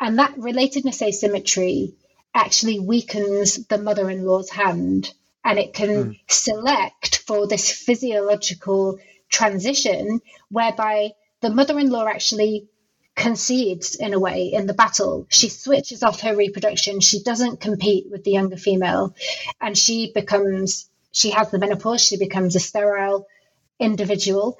[0.00, 1.94] and that relatedness asymmetry
[2.34, 5.12] actually weakens the mother-in-law's hand
[5.44, 6.20] and it can mm.
[6.28, 8.98] select for this physiological
[9.28, 10.20] transition
[10.50, 12.68] whereby the mother-in-law actually
[13.14, 15.26] concedes in a way in the battle.
[15.28, 17.00] She switches off her reproduction.
[17.00, 19.14] She doesn't compete with the younger female,
[19.60, 22.02] and she becomes she has the menopause.
[22.02, 23.26] She becomes a sterile
[23.78, 24.58] individual,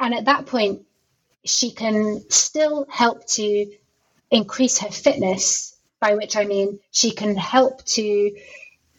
[0.00, 0.82] and at that point,
[1.44, 3.70] she can still help to
[4.30, 5.76] increase her fitness.
[6.00, 8.36] By which I mean she can help to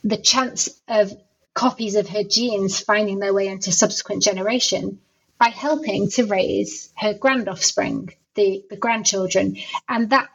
[0.06, 1.12] the chance of
[1.54, 5.00] copies of her genes finding their way into subsequent generation
[5.40, 9.58] by helping to raise her grand offspring, the, the grandchildren.
[9.90, 10.30] And that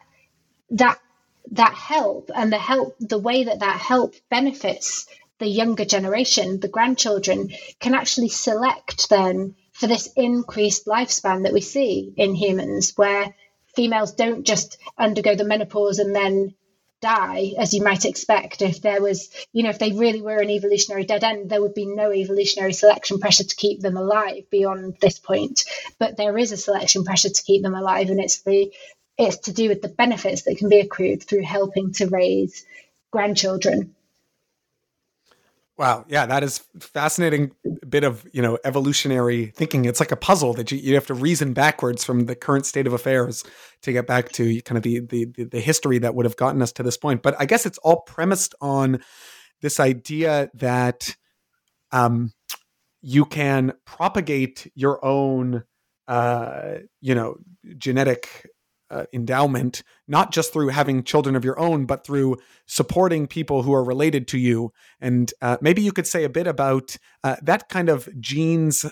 [0.70, 0.98] that
[1.52, 5.06] that help and the help the way that that help benefits
[5.38, 11.60] the younger generation, the grandchildren, can actually select then for this increased lifespan that we
[11.60, 13.34] see in humans, where
[13.74, 16.54] females don't just undergo the menopause and then
[17.00, 18.62] die as you might expect.
[18.62, 21.74] If there was you know if they really were an evolutionary dead end there would
[21.74, 25.64] be no evolutionary selection pressure to keep them alive beyond this point.
[25.98, 28.72] But there is a selection pressure to keep them alive and it's the
[29.16, 32.64] it's to do with the benefits that can be accrued through helping to raise
[33.10, 33.94] grandchildren
[35.78, 37.52] Wow, yeah, that is fascinating
[37.88, 39.84] bit of you know evolutionary thinking.
[39.84, 42.88] It's like a puzzle that you, you have to reason backwards from the current state
[42.88, 43.44] of affairs
[43.82, 46.72] to get back to kind of the, the the history that would have gotten us
[46.72, 47.22] to this point.
[47.22, 49.00] But I guess it's all premised on
[49.62, 51.14] this idea that
[51.92, 52.32] um,
[53.00, 55.62] you can propagate your own
[56.08, 57.36] uh, you know
[57.76, 58.48] genetic
[58.90, 62.36] uh, endowment, not just through having children of your own, but through
[62.66, 64.72] supporting people who are related to you.
[65.00, 68.86] And uh, maybe you could say a bit about uh, that kind of genes,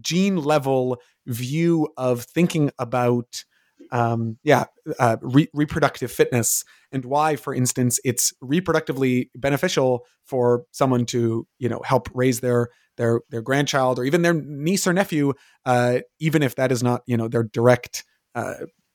[0.00, 3.44] gene level view of thinking about,
[3.90, 4.64] um, yeah,
[4.98, 11.68] uh, re- reproductive fitness and why, for instance, it's reproductively beneficial for someone to, you
[11.68, 15.32] know, help raise their their their grandchild or even their niece or nephew,
[15.64, 18.54] uh, even if that is not, you know, their direct uh,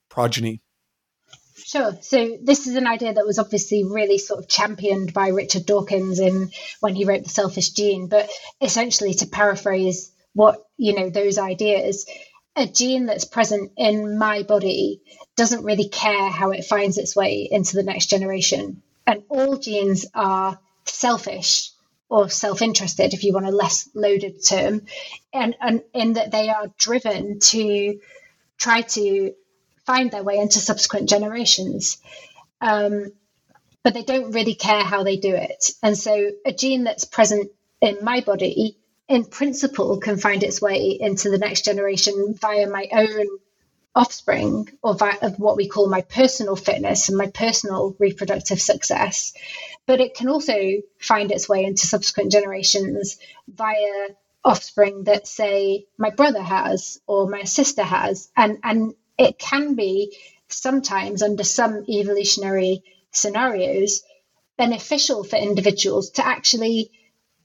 [0.09, 0.61] progeny?
[1.55, 1.97] Sure.
[2.01, 6.19] So this is an idea that was obviously really sort of championed by Richard Dawkins
[6.19, 8.07] in when he wrote The Selfish Gene.
[8.07, 8.29] But
[8.61, 12.05] essentially, to paraphrase what you know those ideas,
[12.55, 15.01] a gene that's present in my body
[15.35, 20.05] doesn't really care how it finds its way into the next generation, and all genes
[20.13, 21.71] are selfish
[22.09, 24.83] or self-interested, if you want a less loaded term,
[25.33, 27.99] and, and in that they are driven to
[28.57, 29.33] try to
[29.87, 31.97] find their way into subsequent generations.
[32.61, 33.13] Um,
[33.83, 35.71] but they don't really care how they do it.
[35.81, 38.77] And so a gene that's present in my body,
[39.07, 43.27] in principle, can find its way into the next generation via my own
[43.95, 49.31] offspring or via what we call my personal fitness and my personal reproductive success.
[49.85, 53.17] But it can also find its way into subsequent generations
[53.47, 54.09] via
[54.43, 60.17] offspring that say my brother has or my sister has and and it can be
[60.49, 64.01] sometimes under some evolutionary scenarios
[64.57, 66.91] beneficial for individuals to actually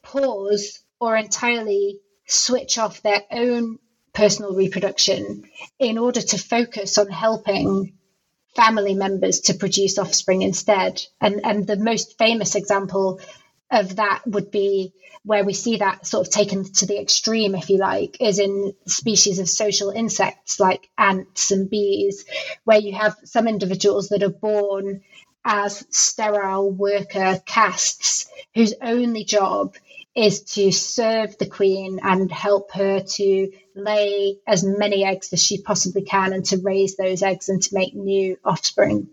[0.02, 3.78] pause or entirely switch off their own
[4.14, 5.42] personal reproduction
[5.78, 7.92] in order to focus on helping
[8.56, 11.00] family members to produce offspring instead.
[11.20, 13.20] And and the most famous example
[13.72, 14.92] of that would be
[15.24, 18.74] where we see that sort of taken to the extreme, if you like, is in
[18.86, 22.24] species of social insects like ants and bees,
[22.64, 25.02] where you have some individuals that are born
[25.44, 29.74] as sterile worker castes whose only job
[30.14, 35.60] is to serve the queen and help her to lay as many eggs as she
[35.62, 39.08] possibly can and to raise those eggs and to make new offspring.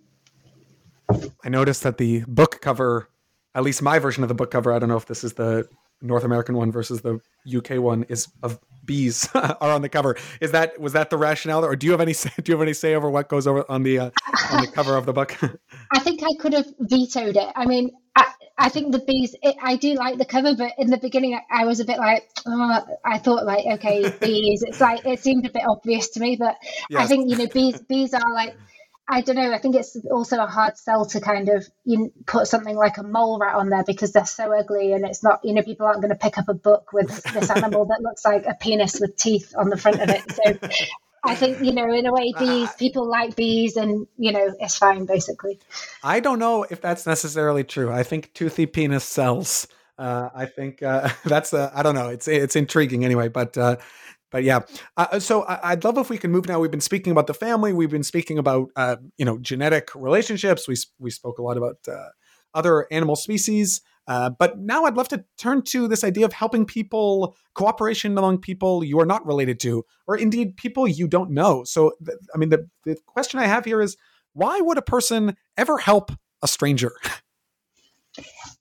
[1.43, 3.09] I noticed that the book cover
[3.55, 4.71] at least my version of the book cover.
[4.73, 5.67] I don't know if this is the
[6.01, 7.19] North American one versus the
[7.53, 10.17] UK one is of bees are on the cover.
[10.41, 12.63] Is that was that the rationale, or do you have any say, do you have
[12.63, 14.09] any say over what goes over on the uh,
[14.51, 15.37] on the cover of the book?
[15.91, 17.47] I think I could have vetoed it.
[17.55, 19.35] I mean, I, I think the bees.
[19.41, 21.97] It, I do like the cover, but in the beginning, I, I was a bit
[21.97, 24.63] like, oh, I thought like, okay, bees.
[24.63, 26.57] It's like it seemed a bit obvious to me, but
[26.89, 27.01] yes.
[27.01, 27.79] I think you know, bees.
[27.81, 28.55] Bees are like
[29.11, 29.51] I don't know.
[29.51, 33.03] I think it's also a hard sell to kind of you put something like a
[33.03, 35.43] mole rat on there because they're so ugly, and it's not.
[35.43, 38.23] You know, people aren't going to pick up a book with this animal that looks
[38.23, 40.31] like a penis with teeth on the front of it.
[40.31, 40.69] So,
[41.23, 42.71] I think you know, in a way, bees.
[42.73, 45.59] People like bees, and you know, it's fine basically.
[46.03, 47.91] I don't know if that's necessarily true.
[47.91, 49.67] I think toothy penis sells.
[49.97, 52.09] Uh, I think uh, that's uh, I don't know.
[52.09, 53.77] It's it's intriguing anyway, but uh,
[54.31, 54.61] but yeah,
[54.97, 56.59] uh, uh so I'd love if we can move now.
[56.59, 57.73] We've been speaking about the family.
[57.73, 60.67] We've been speaking about uh, you know genetic relationships.
[60.67, 62.09] We we spoke a lot about uh,
[62.53, 63.81] other animal species.
[64.07, 68.39] Uh, but now I'd love to turn to this idea of helping people, cooperation among
[68.39, 71.63] people you are not related to, or indeed people you don't know.
[71.63, 73.97] So, th- I mean, the, the question I have here is
[74.33, 76.11] why would a person ever help
[76.41, 76.91] a stranger?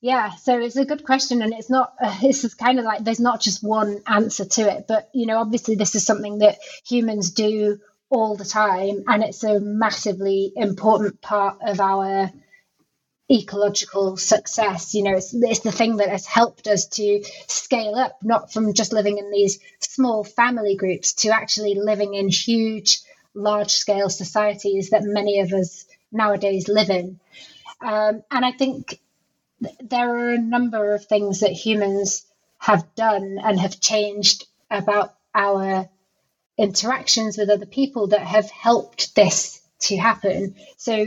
[0.01, 1.95] Yeah, so it's a good question, and it's not.
[2.01, 5.27] Uh, this is kind of like there's not just one answer to it, but you
[5.27, 7.81] know, obviously, this is something that humans do
[8.11, 12.31] all the time, and it's a massively important part of our
[13.31, 14.95] ecological success.
[14.95, 18.73] You know, it's, it's the thing that has helped us to scale up, not from
[18.75, 22.99] just living in these small family groups to actually living in huge,
[23.35, 27.19] large scale societies that many of us nowadays live in.
[27.81, 28.99] Um, and I think
[29.81, 32.25] there are a number of things that humans
[32.59, 35.89] have done and have changed about our
[36.57, 40.57] interactions with other people that have helped this to happen.
[40.77, 41.07] So,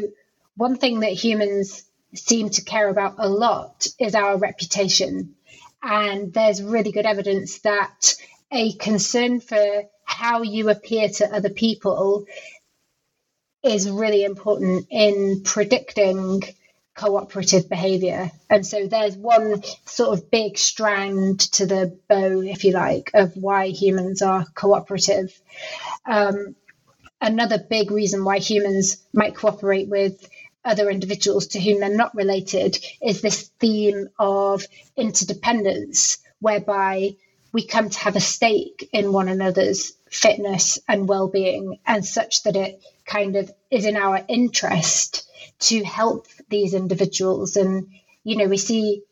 [0.56, 1.84] one thing that humans
[2.14, 5.36] seem to care about a lot is our reputation.
[5.82, 8.16] And there's really good evidence that
[8.52, 12.26] a concern for how you appear to other people
[13.64, 16.44] is really important in predicting
[17.02, 18.30] cooperative behavior.
[18.48, 23.36] And so there's one sort of big strand to the bow, if you like, of
[23.36, 25.38] why humans are cooperative.
[26.06, 26.56] Um,
[27.20, 30.30] another big reason why humans might cooperate with
[30.64, 34.64] other individuals to whom they're not related is this theme of
[34.96, 37.16] interdependence, whereby
[37.52, 42.56] we come to have a stake in one another's fitness and well-being and such that
[42.56, 42.80] it
[43.12, 47.58] kind of is in our interest to help these individuals.
[47.58, 47.88] And,
[48.24, 49.04] you know, we see,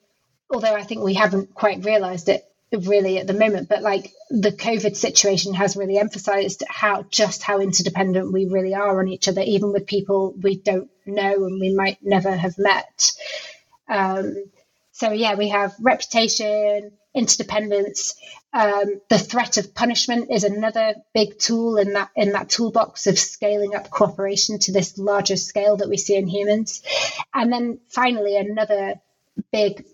[0.50, 4.52] although I think we haven't quite realized it really at the moment, but like the
[4.52, 9.41] COVID situation has really emphasized how just how interdependent we really are on each other,
[9.41, 13.12] even with people we don't know and we might never have met.
[13.88, 14.36] Um,
[14.91, 18.16] so, yeah, we have reputation, interdependence.
[18.53, 23.20] Um, the threat of punishment is another big tool in that in that toolbox of
[23.20, 26.82] scaling up cooperation to this larger scale that we see in humans.
[27.34, 28.95] And then finally, another
[29.51, 29.86] big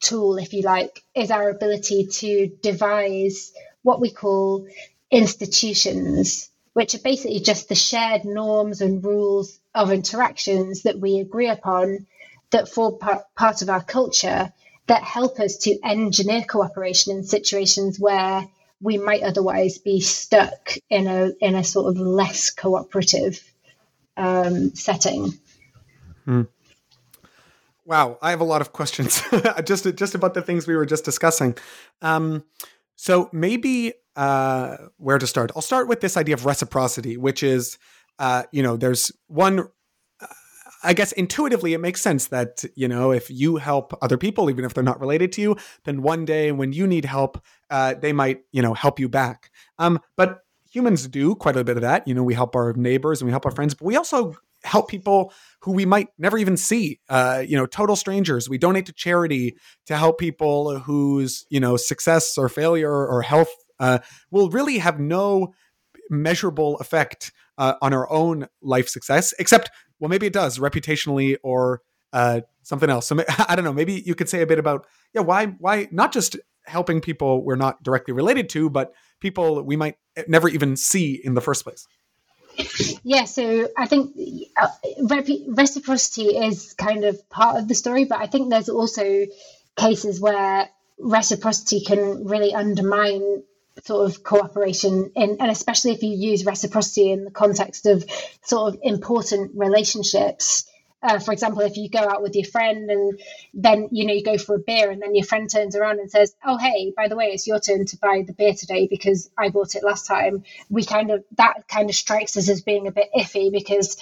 [0.00, 3.52] tool, if you like, is our ability to devise
[3.82, 4.66] what we call
[5.10, 11.48] institutions, which are basically just the shared norms and rules of interactions that we agree
[11.48, 12.06] upon
[12.50, 14.52] that form part, part of our culture
[14.86, 18.46] that help us to engineer cooperation in situations where
[18.80, 23.42] we might otherwise be stuck in a in a sort of less cooperative
[24.16, 25.32] um, setting.
[26.24, 26.42] Hmm.
[27.84, 29.22] Wow, I have a lot of questions
[29.64, 31.56] just just about the things we were just discussing.
[32.02, 32.44] Um,
[32.96, 35.52] so maybe uh, where to start?
[35.54, 37.78] I'll start with this idea of reciprocity, which is,
[38.18, 39.68] uh, you know, there's one
[40.82, 44.64] I guess intuitively it makes sense that, you know, if you help other people, even
[44.64, 48.12] if they're not related to you, then one day when you need help, uh, they
[48.12, 49.50] might, you know, help you back.
[49.78, 52.06] Um, but humans do quite a bit of that.
[52.06, 54.88] You know, we help our neighbors and we help our friends, but we also help
[54.88, 58.92] people who we might never even see uh, you know total strangers we donate to
[58.92, 59.56] charity
[59.86, 63.98] to help people whose you know success or failure or health uh,
[64.30, 65.52] will really have no
[66.10, 71.82] measurable effect uh, on our own life success except well, maybe it does reputationally or
[72.12, 73.06] uh, something else.
[73.06, 73.16] So
[73.48, 73.72] I don't know.
[73.72, 77.56] Maybe you could say a bit about yeah, why why not just helping people we're
[77.56, 81.86] not directly related to, but people we might never even see in the first place.
[83.02, 84.16] Yeah, so I think
[84.56, 84.68] uh,
[85.48, 89.26] reciprocity is kind of part of the story, but I think there's also
[89.76, 90.68] cases where
[90.98, 93.42] reciprocity can really undermine
[93.86, 98.04] sort of cooperation in, and especially if you use reciprocity in the context of
[98.42, 100.64] sort of important relationships
[101.02, 103.20] uh, for example if you go out with your friend and
[103.54, 106.10] then you know you go for a beer and then your friend turns around and
[106.10, 109.30] says oh hey by the way it's your turn to buy the beer today because
[109.38, 112.86] i bought it last time we kind of that kind of strikes us as being
[112.86, 113.96] a bit iffy because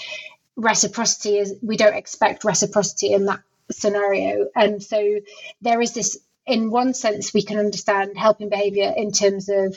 [0.57, 4.49] reciprocity is we don't expect reciprocity in that scenario.
[4.55, 5.20] And so
[5.62, 9.76] there is this, in one sense, we can understand helping behavior in terms of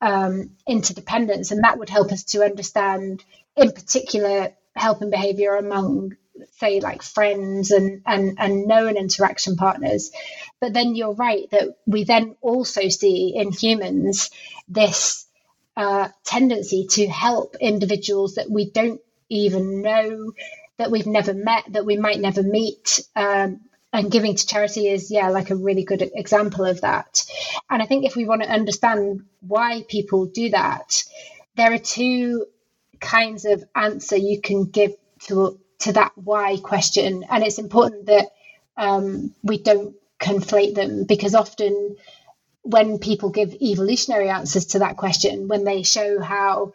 [0.00, 3.24] um, interdependence, and that would help us to understand,
[3.56, 6.16] in particular, helping behavior among
[6.58, 10.10] say like friends and, and and known interaction partners
[10.60, 14.30] but then you're right that we then also see in humans
[14.66, 15.26] this
[15.76, 20.32] uh, tendency to help individuals that we don't even know
[20.76, 23.00] that we've never met, that we might never meet.
[23.16, 23.60] Um,
[23.92, 27.24] and giving to charity is, yeah, like a really good example of that.
[27.68, 31.04] And I think if we want to understand why people do that,
[31.56, 32.46] there are two
[33.00, 34.92] kinds of answer you can give
[35.26, 38.28] to to that why question, and it's important that
[38.76, 41.96] um, we don't conflate them because often
[42.62, 46.72] when people give evolutionary answers to that question, when they show how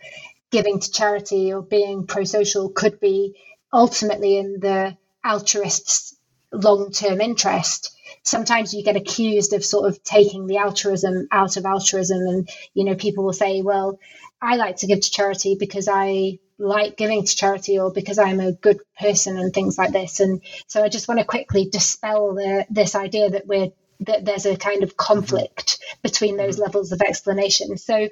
[0.51, 3.35] giving to charity or being pro social could be
[3.71, 6.16] ultimately in the altruist's
[6.51, 11.65] long term interest, sometimes you get accused of sort of taking the altruism out of
[11.65, 12.19] altruism.
[12.19, 13.99] And, you know, people will say, well,
[14.41, 18.39] I like to give to charity because I like giving to charity or because I'm
[18.39, 20.19] a good person and things like this.
[20.19, 23.71] And so I just want to quickly dispel the, this idea that we're
[24.01, 27.77] that there's a kind of conflict between those levels of explanation.
[27.77, 28.09] So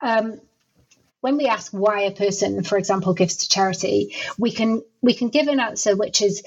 [0.00, 0.40] um,
[1.20, 5.28] when we ask why a person, for example, gives to charity, we can we can
[5.28, 6.42] give an answer which is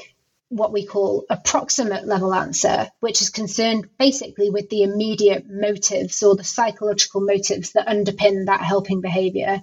[0.52, 6.22] what we call a proximate level answer, which is concerned basically with the immediate motives
[6.24, 9.62] or the psychological motives that underpin that helping behavior.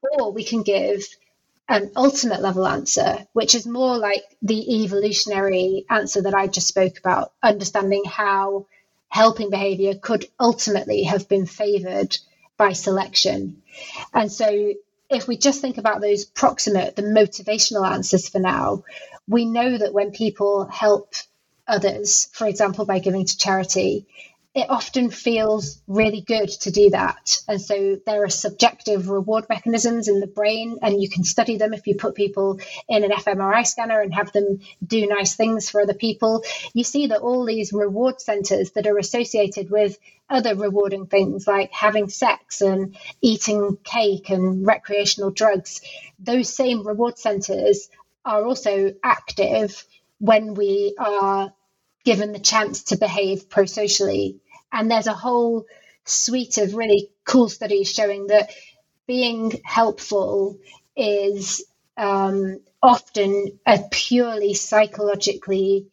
[0.00, 1.06] Or we can give
[1.68, 6.98] an ultimate level answer, which is more like the evolutionary answer that I just spoke
[6.98, 8.66] about, understanding how
[9.08, 12.16] helping behavior could ultimately have been favored
[12.56, 13.62] by selection.
[14.14, 14.72] And so,
[15.10, 18.82] if we just think about those proximate, the motivational answers for now,
[19.28, 21.14] we know that when people help
[21.66, 24.06] others, for example, by giving to charity,
[24.56, 27.40] it often feels really good to do that.
[27.46, 31.74] And so there are subjective reward mechanisms in the brain, and you can study them
[31.74, 32.58] if you put people
[32.88, 36.42] in an fMRI scanner and have them do nice things for other people.
[36.72, 39.98] You see that all these reward centers that are associated with
[40.30, 45.82] other rewarding things like having sex and eating cake and recreational drugs,
[46.18, 47.90] those same reward centers
[48.26, 49.84] are also active
[50.18, 51.52] when we are
[52.04, 54.40] given the chance to behave pro socially
[54.72, 55.66] and there's a whole
[56.04, 58.50] suite of really cool studies showing that
[59.06, 60.58] being helpful
[60.96, 61.64] is
[61.96, 65.86] um, often a purely psychologically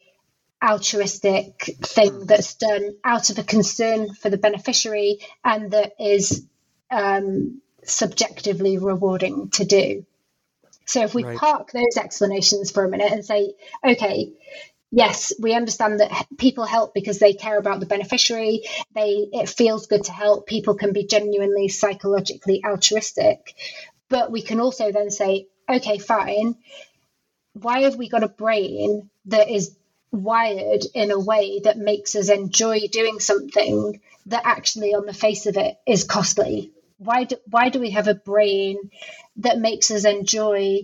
[0.64, 2.26] altruistic thing hmm.
[2.26, 6.46] that's done out of a concern for the beneficiary and that is
[6.90, 10.06] um, subjectively rewarding to do.
[10.86, 11.38] So if we right.
[11.38, 13.54] park those explanations for a minute and say,
[13.84, 14.34] okay,
[14.92, 18.62] yes, we understand that people help because they care about the beneficiary.
[18.94, 20.48] They it feels good to help.
[20.48, 23.56] People can be genuinely psychologically altruistic,
[24.10, 26.56] but we can also then say, okay, fine.
[27.54, 29.76] Why have we got a brain that is
[30.12, 35.46] wired in a way that makes us enjoy doing something that actually on the face
[35.48, 36.72] of it is costly?
[36.98, 38.92] Why do, why do we have a brain
[39.38, 40.82] that makes us enjoy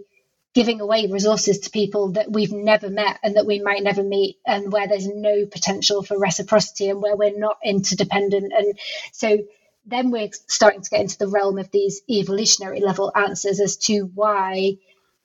[0.54, 4.38] giving away resources to people that we've never met and that we might never meet
[4.46, 8.80] and where there's no potential for reciprocity and where we're not interdependent and
[9.12, 9.38] so
[9.86, 14.02] then we're starting to get into the realm of these evolutionary level answers as to
[14.16, 14.76] why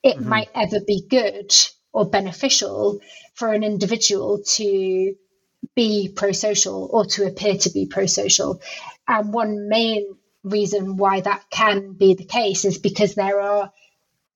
[0.03, 0.29] it mm-hmm.
[0.29, 1.53] might ever be good
[1.93, 3.01] or beneficial
[3.35, 5.15] for an individual to
[5.75, 8.61] be pro-social or to appear to be pro-social
[9.09, 13.73] and one main reason why that can be the case is because there are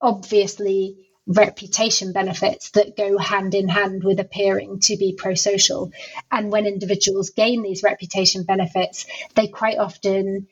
[0.01, 0.97] obviously
[1.27, 5.93] reputation benefits that go hand in hand with appearing to be pro social.
[6.33, 10.49] And when individuals gain these reputation benefits, they quite often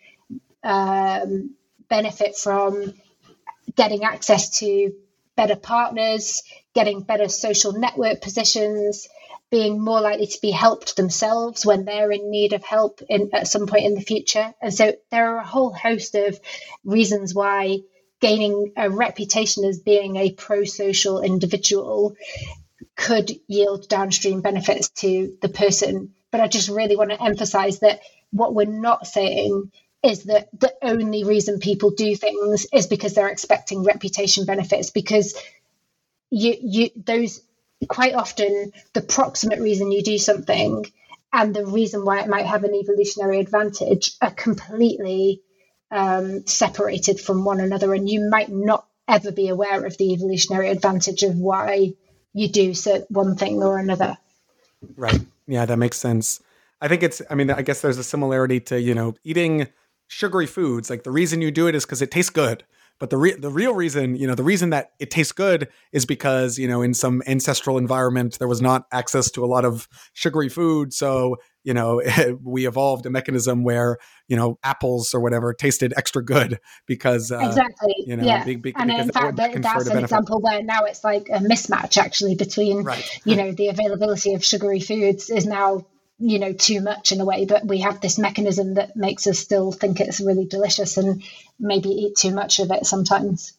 [0.62, 1.54] um,
[1.88, 2.92] benefit from
[3.74, 4.92] getting access to
[5.34, 6.42] better partners,
[6.74, 9.09] getting better social network positions,
[9.51, 13.47] being more likely to be helped themselves when they're in need of help in, at
[13.47, 14.53] some point in the future.
[14.61, 16.38] And so there are a whole host of
[16.84, 17.78] reasons why
[18.20, 22.16] gaining a reputation as being a pro social individual
[22.97, 26.14] could yield downstream benefits to the person.
[26.32, 29.70] But I just really want to emphasize that what we're not saying
[30.03, 35.34] is that the only reason people do things is because they're expecting reputation benefits because
[36.30, 37.40] you you those
[37.89, 40.87] quite often the proximate reason you do something
[41.33, 45.43] and the reason why it might have an evolutionary advantage are completely
[45.91, 50.68] um, separated from one another, and you might not ever be aware of the evolutionary
[50.68, 51.93] advantage of why
[52.33, 52.74] you do
[53.09, 54.16] one thing or another.
[54.97, 55.20] Right.
[55.47, 56.41] Yeah, that makes sense.
[56.81, 59.68] I think it's, I mean, I guess there's a similarity to, you know, eating
[60.09, 60.91] sugary foods.
[60.91, 62.64] Like the reason you do it is because it tastes good.
[62.99, 66.07] But the re- the real reason, you know, the reason that it tastes good is
[66.07, 69.86] because you know in some ancestral environment there was not access to a lot of
[70.14, 72.01] sugary food, so you know
[72.42, 77.40] we evolved a mechanism where you know apples or whatever tasted extra good because uh,
[77.40, 77.94] exactly.
[78.07, 78.44] you know yeah.
[78.44, 81.99] be, be, and in fact that, that's an example where now it's like a mismatch
[81.99, 83.20] actually between right.
[83.26, 85.84] you know the availability of sugary foods is now
[86.19, 89.39] you know too much in a way but we have this mechanism that makes us
[89.39, 91.23] still think it's really delicious and
[91.59, 93.53] maybe eat too much of it sometimes.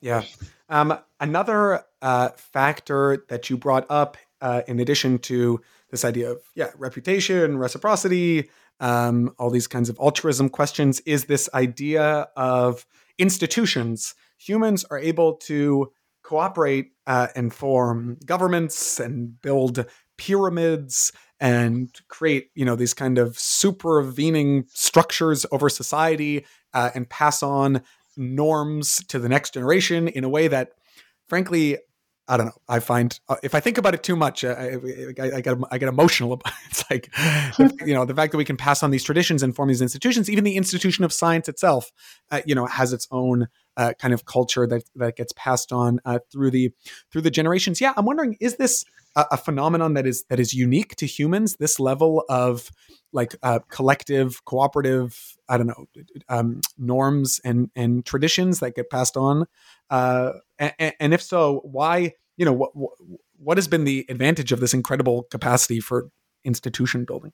[0.00, 0.22] Yeah.
[0.68, 6.42] Um, another uh, factor that you brought up uh, in addition to this idea of
[6.54, 8.50] yeah reputation reciprocity
[8.80, 12.86] um, all these kinds of altruism questions is this idea of
[13.18, 14.14] institutions.
[14.38, 15.92] Humans are able to
[16.22, 19.86] cooperate uh, and form governments and build
[20.16, 21.12] pyramids
[21.44, 27.82] and create you know these kind of supervening structures over society uh, and pass on
[28.16, 30.70] norms to the next generation in a way that
[31.28, 31.76] frankly
[32.26, 32.56] I don't know.
[32.70, 34.78] I find uh, if I think about it too much, uh, I,
[35.20, 36.32] I, I, get I get emotional.
[36.32, 36.70] About it.
[36.70, 39.68] It's like you know the fact that we can pass on these traditions and form
[39.68, 40.30] these institutions.
[40.30, 41.92] Even the institution of science itself,
[42.30, 46.00] uh, you know, has its own uh, kind of culture that that gets passed on
[46.04, 46.72] uh, through the
[47.10, 47.80] through the generations.
[47.80, 48.84] Yeah, I'm wondering, is this
[49.16, 51.56] a, a, phenomenon that is that is unique to humans?
[51.56, 52.70] This level of
[53.12, 55.86] like uh, collective, cooperative, I don't know,
[56.28, 59.46] um, norms and and traditions that get passed on.
[59.90, 62.12] Uh, and, and, if so, why?
[62.36, 62.72] You know, what
[63.36, 66.10] what has been the advantage of this incredible capacity for
[66.44, 67.32] institution building?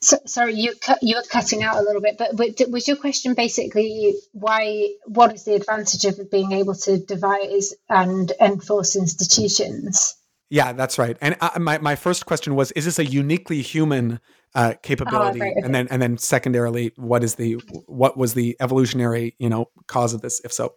[0.00, 2.96] So, sorry, you cut, you were cutting out a little bit, but, but was your
[2.96, 4.90] question basically why?
[5.06, 10.14] What is the advantage of being able to devise and enforce institutions?
[10.50, 11.16] Yeah, that's right.
[11.20, 14.20] And uh, my my first question was: Is this a uniquely human
[14.54, 15.40] uh, capability?
[15.40, 15.64] Oh, right, okay.
[15.64, 17.54] And then and then secondarily, what is the
[17.86, 20.40] what was the evolutionary you know cause of this?
[20.44, 20.74] If so,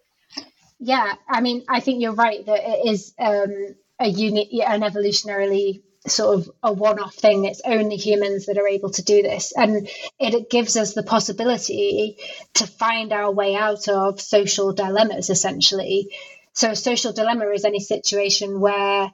[0.80, 5.82] yeah, I mean, I think you're right that it is um, a unique, an evolutionarily
[6.06, 7.44] sort of a one-off thing.
[7.44, 9.52] It's only humans that are able to do this.
[9.56, 9.88] And
[10.18, 12.18] it, gives us the possibility
[12.54, 16.08] to find our way out of social dilemmas essentially.
[16.52, 19.12] So a social dilemma is any situation where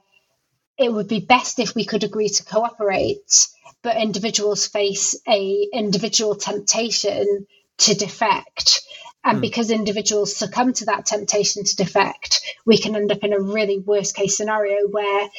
[0.77, 3.47] it would be best if we could agree to cooperate
[3.81, 8.81] but individuals face a individual temptation to defect.
[9.23, 9.41] And mm.
[9.41, 13.79] because individuals succumb to that temptation to defect we can end up in a really
[13.79, 15.29] worst case scenario where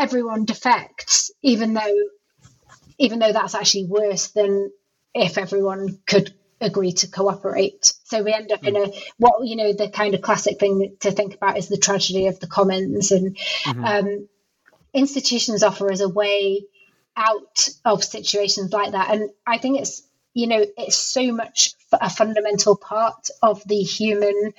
[0.00, 1.96] everyone defects, even though
[2.98, 4.70] even though that's actually worse than
[5.14, 7.92] if everyone could agree to cooperate.
[8.04, 11.10] So we end up in a what you know the kind of classic thing to
[11.10, 13.84] think about is the tragedy of the commons, and mm-hmm.
[13.84, 14.28] um,
[14.92, 16.64] institutions offer us a way
[17.16, 19.10] out of situations like that.
[19.10, 20.02] And I think it's
[20.34, 24.52] you know it's so much a fundamental part of the human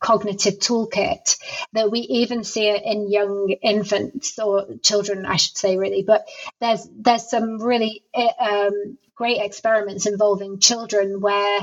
[0.00, 1.38] cognitive toolkit
[1.72, 6.02] that we even see it in young infants or children i should say really.
[6.02, 6.28] But
[6.60, 11.60] there's there's some really eh, um, great experiments involving children where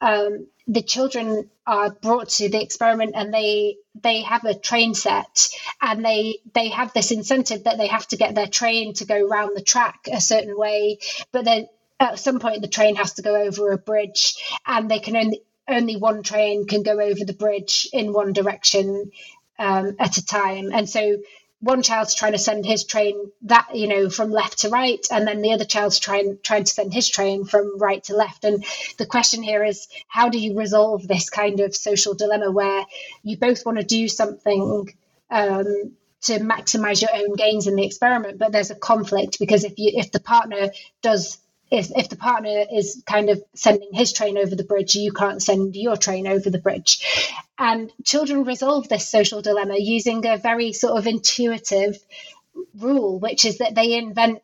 [0.00, 5.48] um, the children are brought to the experiment and they they have a train set
[5.80, 9.26] and they they have this incentive that they have to get their train to go
[9.26, 10.98] round the track a certain way
[11.32, 11.68] but then
[11.98, 15.42] at some point the train has to go over a bridge and they can only
[15.68, 19.10] only one train can go over the bridge in one direction
[19.58, 20.70] um, at a time.
[20.72, 21.18] And so
[21.60, 25.26] one child's trying to send his train that you know from left to right and
[25.26, 28.64] then the other child's trying trying to send his train from right to left and
[28.98, 32.84] the question here is how do you resolve this kind of social dilemma where
[33.22, 34.94] you both want to do something
[35.30, 39.78] um, to maximize your own gains in the experiment but there's a conflict because if
[39.78, 40.68] you if the partner
[41.00, 41.38] does
[41.70, 45.42] if, if the partner is kind of sending his train over the bridge, you can't
[45.42, 47.32] send your train over the bridge.
[47.58, 51.98] And children resolve this social dilemma using a very sort of intuitive
[52.78, 54.40] rule, which is that they invent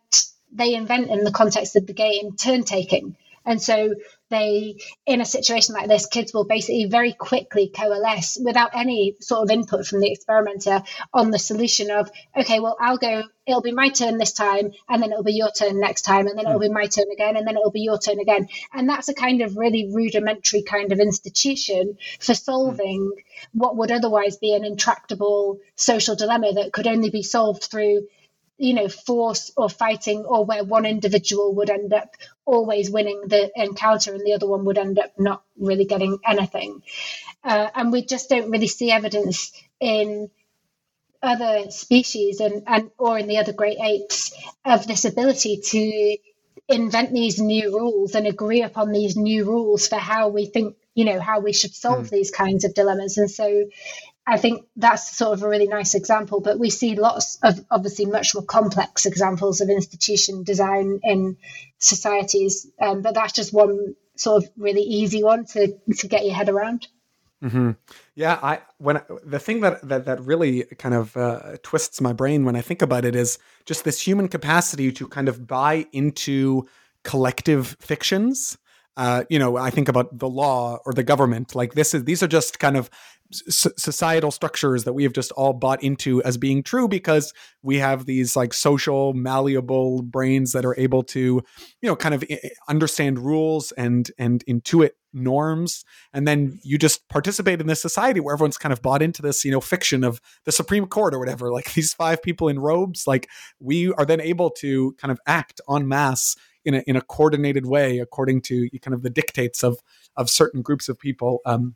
[0.55, 3.17] they invent in the context of the game turn taking.
[3.47, 3.95] And so
[4.33, 4.77] they,
[5.07, 9.51] in a situation like this, kids will basically very quickly coalesce without any sort of
[9.51, 13.91] input from the experimenter on the solution of, okay, well, I'll go, it'll be my
[13.91, 16.69] turn this time, and then it'll be your turn next time, and then it'll hmm.
[16.69, 18.49] be my turn again, and then it'll be your turn again.
[18.73, 23.59] And that's a kind of really rudimentary kind of institution for solving hmm.
[23.59, 28.07] what would otherwise be an intractable social dilemma that could only be solved through
[28.63, 33.51] you know, force or fighting, or where one individual would end up always winning the
[33.57, 36.81] encounter and the other one would end up not really getting anything.
[37.45, 40.31] uh, and we just don't really see evidence in
[41.23, 44.33] other species and, and or in the other great apes
[44.65, 46.17] of this ability to
[46.69, 51.05] invent these new rules and agree upon these new rules for how we think you
[51.05, 52.11] know how we should solve mm.
[52.11, 53.65] these kinds of dilemmas and so
[54.27, 58.07] I think that's sort of a really nice example, but we see lots of obviously
[58.07, 61.37] much more complex examples of institution design in
[61.79, 62.69] societies.
[62.81, 66.49] Um, but that's just one sort of really easy one to, to get your head
[66.49, 66.87] around.
[67.43, 67.73] Mm-hmm.
[68.15, 72.45] Yeah, I when the thing that that that really kind of uh, twists my brain
[72.45, 76.69] when I think about it is just this human capacity to kind of buy into
[77.03, 78.57] collective fictions.
[78.97, 81.55] Uh, you know, I think about the law or the government.
[81.55, 82.91] Like this is these are just kind of
[83.33, 87.33] societal structures that we have just all bought into as being true because
[87.63, 91.43] we have these like social malleable brains that are able to
[91.81, 92.23] you know kind of
[92.69, 98.35] understand rules and and intuit norms and then you just participate in this society where
[98.35, 101.53] everyone's kind of bought into this you know fiction of the supreme court or whatever
[101.53, 103.29] like these five people in robes like
[103.61, 107.67] we are then able to kind of act en masse in a, in a coordinated
[107.67, 109.79] way according to kind of the dictates of
[110.17, 111.75] of certain groups of people um,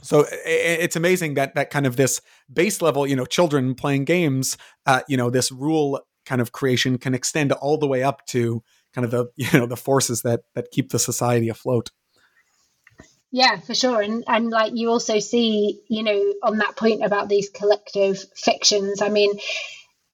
[0.00, 2.20] so it's amazing that that kind of this
[2.52, 6.98] base level you know children playing games uh, you know this rule kind of creation
[6.98, 8.62] can extend all the way up to
[8.94, 11.90] kind of the you know the forces that that keep the society afloat.
[13.30, 17.28] Yeah for sure and and like you also see you know on that point about
[17.28, 19.30] these collective fictions i mean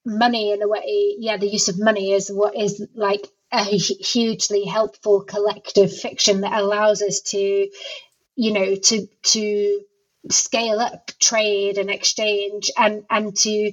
[0.04, 3.24] money in a way yeah the use of money is what is like
[3.54, 7.68] a hugely helpful collective fiction that allows us to
[8.36, 9.80] you know to to
[10.30, 13.72] scale up trade and exchange and and to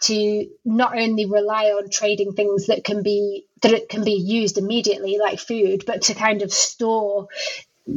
[0.00, 5.18] to not only rely on trading things that can be that can be used immediately
[5.18, 7.28] like food but to kind of store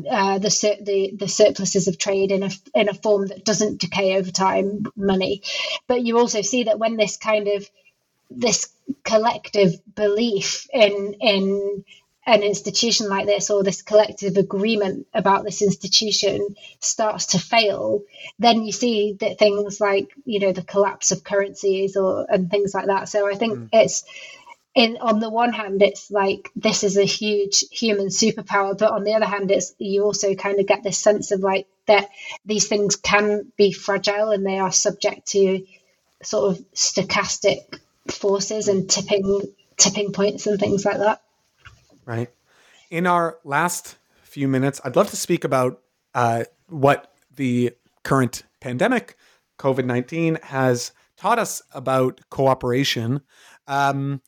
[0.10, 4.18] uh, the, the the surpluses of trade in a in a form that doesn't decay
[4.18, 5.44] over time money.
[5.88, 7.70] But you also see that when this kind of
[8.30, 8.70] this
[9.04, 11.86] collective belief in in
[12.28, 18.02] an institution like this or this collective agreement about this institution starts to fail,
[18.40, 22.74] then you see that things like you know the collapse of currencies or and things
[22.74, 23.08] like that.
[23.10, 23.70] So I think mm.
[23.72, 24.04] it's
[24.74, 29.04] in on the one hand it's like this is a huge human superpower, but on
[29.04, 32.10] the other hand it's you also kind of get this sense of like that
[32.44, 35.66] these things can be fragile and they are subject to
[36.24, 37.80] sort of stochastic
[38.10, 39.42] forces and tipping
[39.78, 41.22] tipping points and things like that
[42.06, 42.30] right?
[42.90, 45.82] In our last few minutes, I'd love to speak about
[46.14, 47.72] uh, what the
[48.04, 49.18] current pandemic,
[49.60, 53.22] COVID 19, has taught us about cooperation.
[53.68, 54.22] Um,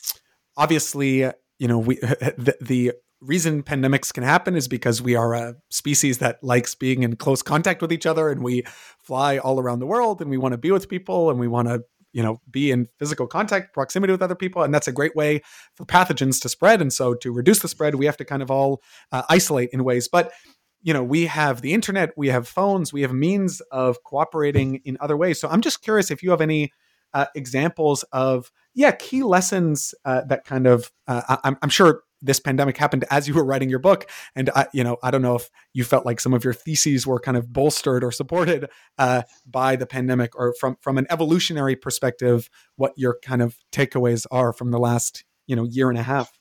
[0.56, 1.20] obviously,
[1.60, 6.20] you know, we the, the reason pandemics can happen is because we are a species
[6.20, 8.64] that likes being in close contact with each other and we
[9.00, 11.68] fly all around the world and we want to be with people and we want
[11.68, 11.84] to
[12.18, 15.40] you know be in physical contact proximity with other people and that's a great way
[15.76, 16.82] for pathogens to spread.
[16.82, 19.84] And so to reduce the spread we have to kind of all uh, isolate in
[19.84, 20.08] ways.
[20.08, 20.34] But
[20.82, 24.98] you know we have the internet we have phones we have means of cooperating in
[25.00, 25.40] other ways.
[25.40, 26.72] So i'm just curious if you have any
[27.14, 32.40] uh, examples of yeah key lessons uh, that kind of uh, I'm, I'm sure this
[32.40, 35.36] pandemic happened as you were writing your book and I, you know i don't know
[35.36, 39.24] if you felt like some of your theses were kind of bolstered or supported uh,
[39.46, 44.54] by the pandemic or from from an evolutionary perspective what your kind of takeaways are
[44.54, 46.32] from the last you know year and a half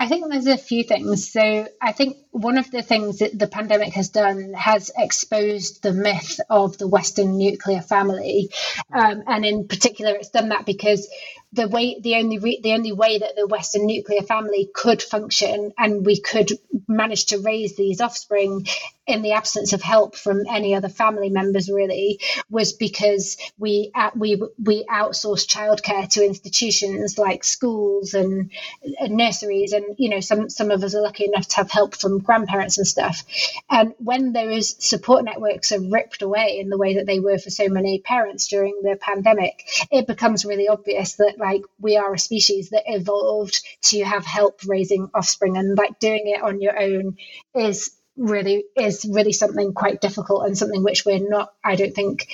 [0.00, 1.30] I think there's a few things.
[1.30, 5.92] So I think one of the things that the pandemic has done has exposed the
[5.92, 8.50] myth of the Western nuclear family,
[8.92, 11.08] um, and in particular, it's done that because
[11.52, 15.72] the way the only re- the only way that the Western nuclear family could function
[15.76, 16.50] and we could
[16.86, 18.66] manage to raise these offspring
[19.06, 24.10] in the absence of help from any other family members really was because we uh,
[24.14, 28.52] we we outsourced childcare to institutions like schools and,
[29.00, 29.72] and nurseries.
[29.72, 32.78] And you know some some of us are lucky enough to have help from grandparents
[32.78, 33.24] and stuff.
[33.68, 37.50] And when those support networks are ripped away in the way that they were for
[37.50, 42.18] so many parents during the pandemic it becomes really obvious that like we are a
[42.18, 47.16] species that evolved to have help raising offspring and like doing it on your own
[47.54, 52.26] is really is really something quite difficult and something which we're not i don't think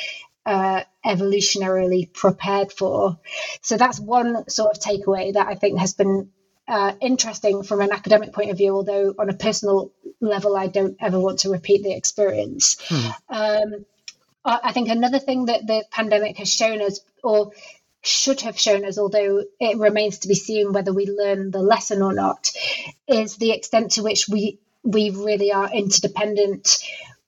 [0.46, 3.18] uh, evolutionarily prepared for.
[3.62, 6.30] So that's one sort of takeaway that i think has been
[6.68, 10.96] uh, interesting from an academic point of view, although on a personal level, I don't
[11.00, 12.76] ever want to repeat the experience.
[12.88, 13.10] Hmm.
[13.28, 13.86] Um,
[14.44, 17.50] I think another thing that the pandemic has shown us, or
[18.02, 22.00] should have shown us, although it remains to be seen whether we learn the lesson
[22.00, 22.52] or not,
[23.08, 26.78] is the extent to which we we really are interdependent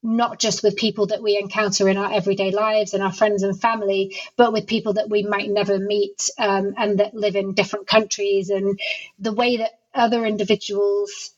[0.02, 3.60] not just with people that we encounter in our everyday lives and our friends and
[3.60, 7.86] family, but with people that we might never meet um, and that live in different
[7.86, 8.78] countries, and
[9.18, 11.30] the way that other individuals'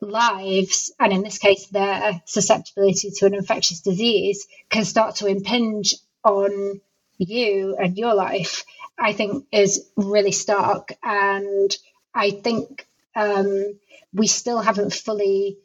[0.00, 5.94] lives, and in this case, their susceptibility to an infectious disease, can start to impinge
[6.24, 6.80] on
[7.18, 8.64] you and your life,
[8.98, 10.94] I think is really stark.
[11.02, 11.76] And
[12.14, 13.78] I think um,
[14.12, 15.58] we still haven't fully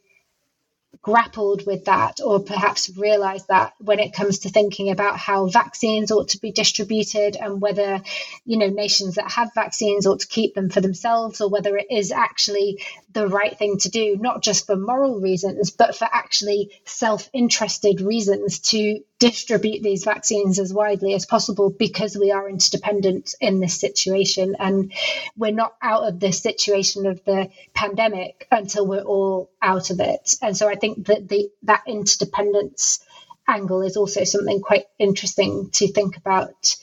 [1.08, 6.10] grappled with that or perhaps realized that when it comes to thinking about how vaccines
[6.10, 8.02] ought to be distributed and whether
[8.44, 11.86] you know nations that have vaccines ought to keep them for themselves or whether it
[11.90, 12.78] is actually
[13.14, 18.02] the right thing to do, not just for moral reasons, but for actually self interested
[18.02, 23.78] reasons to distribute these vaccines as widely as possible because we are interdependent in this
[23.78, 24.56] situation.
[24.58, 24.92] And
[25.36, 30.36] we're not out of this situation of the pandemic until we're all out of it.
[30.40, 33.00] And so I think that the that interdependence
[33.48, 36.76] angle is also something quite interesting to think about.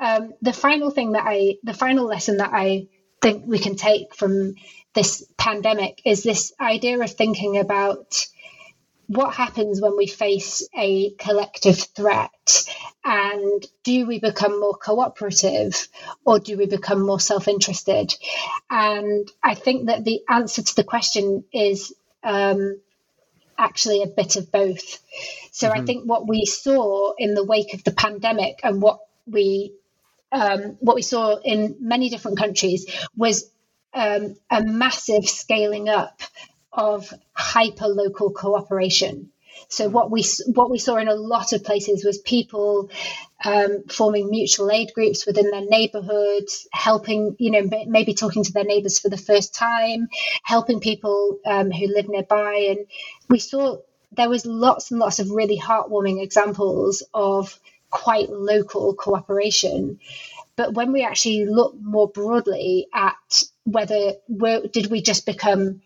[0.00, 2.88] Um, the final thing that I, the final lesson that I
[3.20, 4.54] think we can take from
[4.94, 8.26] this pandemic is this idea of thinking about
[9.10, 12.64] what happens when we face a collective threat?
[13.04, 15.88] And do we become more cooperative
[16.24, 18.14] or do we become more self-interested?
[18.70, 21.92] And i think that the answer to the question is
[22.22, 22.78] um,
[23.58, 25.00] actually a bit of both.
[25.50, 25.80] So mm-hmm.
[25.80, 29.72] i think what we saw in the wake of the pandemic and what we
[30.30, 32.86] um, what we saw in many different countries
[33.16, 33.50] was
[33.92, 36.22] um, a massive scaling up
[36.72, 39.30] of hyper local cooperation.
[39.68, 42.90] So what we what we saw in a lot of places was people
[43.44, 48.64] um, forming mutual aid groups within their neighborhoods, helping you know maybe talking to their
[48.64, 50.08] neighbors for the first time,
[50.42, 52.86] helping people um, who live nearby, and
[53.28, 53.78] we saw
[54.12, 57.58] there was lots and lots of really heartwarming examples of
[57.90, 59.98] quite local cooperation.
[60.56, 64.14] But when we actually look more broadly at whether
[64.72, 65.80] did we just become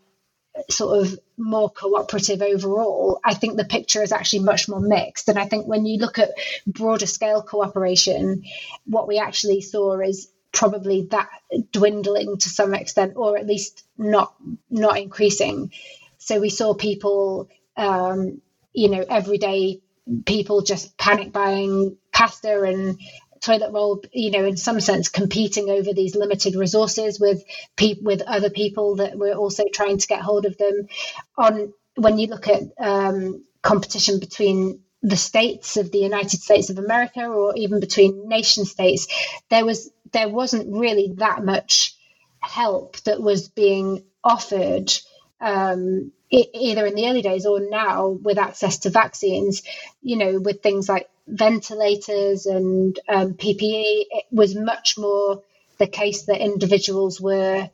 [0.70, 5.28] sort of more cooperative overall, I think the picture is actually much more mixed.
[5.28, 6.30] And I think when you look at
[6.66, 8.44] broader scale cooperation,
[8.86, 11.28] what we actually saw is probably that
[11.72, 14.34] dwindling to some extent, or at least not
[14.70, 15.72] not increasing.
[16.18, 18.40] So we saw people, um,
[18.72, 19.80] you know, everyday
[20.26, 22.98] people just panic buying pasta and
[23.45, 27.42] toilet roll, you know, in some sense, competing over these limited resources with
[27.76, 30.88] pe- with other people that were also trying to get hold of them.
[31.36, 36.78] On when you look at um, competition between the states of the United States of
[36.78, 39.07] America, or even between nation states,
[39.51, 41.95] there was there wasn't really that much
[42.40, 44.92] help that was being offered
[45.40, 49.62] um, either in the early days or now with access to vaccines,
[50.03, 55.42] you know, with things like ventilators and um, PPE, it was much more
[55.78, 57.68] the case that individuals were,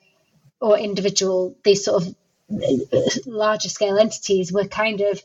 [0.61, 2.15] or individual, these sort of
[3.27, 5.23] larger scale entities were kind of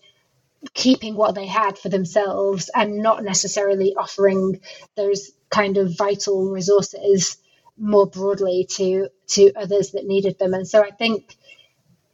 [0.73, 4.59] keeping what they had for themselves and not necessarily offering
[4.95, 7.37] those kind of vital resources
[7.77, 10.53] more broadly to to others that needed them.
[10.53, 11.35] And so i think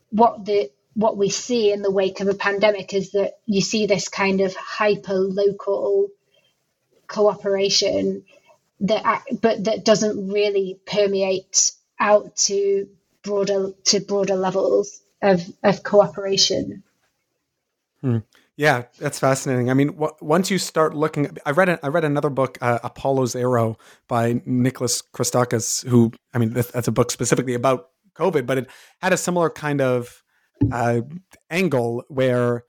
[0.10, 0.72] what the
[1.02, 4.42] what we see in the wake of a pandemic is that you see this kind
[4.42, 6.10] of hyper local
[7.08, 8.24] cooperation
[8.82, 12.88] that but that doesn't really permeate out to
[13.24, 16.84] broader to broader levels of of cooperation
[18.02, 18.18] hmm.
[18.56, 22.30] yeah that's fascinating i mean once you start looking i read a, i read another
[22.30, 23.78] book uh, apollo's arrow
[24.08, 28.68] by nicholas christakis who i mean that's a book specifically about covid but it
[29.02, 30.24] had a similar kind of
[30.72, 31.02] uh,
[31.50, 32.64] angle where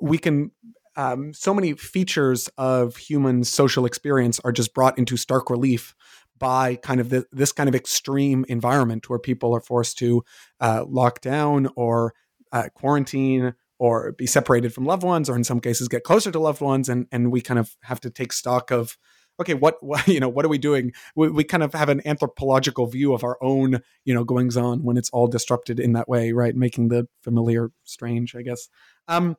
[0.00, 0.50] we can
[0.96, 5.94] um, so many features of human social experience are just brought into stark relief
[6.38, 10.24] by kind of the, this kind of extreme environment where people are forced to
[10.60, 12.14] uh, lock down or
[12.52, 16.38] uh, quarantine or be separated from loved ones or in some cases get closer to
[16.38, 18.96] loved ones and and we kind of have to take stock of
[19.40, 20.92] okay, what, what you know, what are we doing?
[21.14, 24.82] We, we kind of have an anthropological view of our own, you know, goings on
[24.82, 26.54] when it's all disrupted in that way, right?
[26.54, 28.68] Making the familiar strange, I guess.
[29.06, 29.36] Um,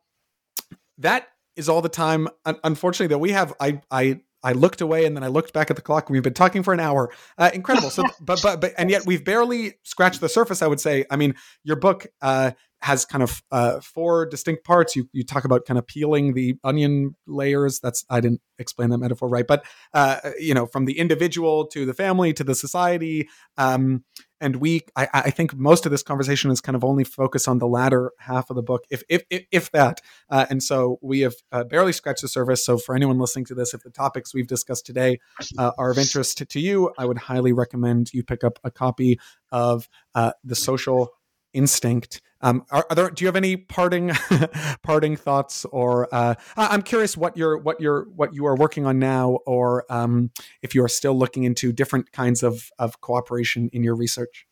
[0.98, 3.54] that is all the time, unfortunately, that we have.
[3.60, 6.10] I, I, I looked away and then I looked back at the clock.
[6.10, 7.12] We've been talking for an hour.
[7.38, 7.90] Uh, incredible.
[7.90, 10.62] So, but, but, but, and yet we've barely scratched the surface.
[10.62, 11.06] I would say.
[11.10, 12.52] I mean, your book uh,
[12.82, 14.96] has kind of uh, four distinct parts.
[14.96, 17.80] You you talk about kind of peeling the onion layers.
[17.80, 21.86] That's I didn't explain that metaphor right, but uh, you know, from the individual to
[21.86, 23.30] the family to the society.
[23.58, 24.04] Um,
[24.42, 27.58] and we I, I, think most of this conversation is kind of only focused on
[27.58, 30.00] the latter half of the book, if if if, if that.
[30.30, 32.66] Uh, and so we have uh, barely scratched the surface.
[32.66, 35.20] So for anyone listening to this, if the topics we've discussed today
[35.58, 38.72] uh, are of interest to, to, you, I would highly recommend you pick up a
[38.72, 39.20] copy
[39.52, 41.10] of uh, the Social
[41.54, 42.22] Instinct.
[42.42, 43.10] Um, are, are, there?
[43.10, 44.12] Do you have any parting
[44.84, 48.98] parting thoughts, or uh, I'm curious what you're what you're what you are working on
[49.00, 50.32] now, or um,
[50.62, 54.46] if you are still looking into different kinds of of cooperation in your research.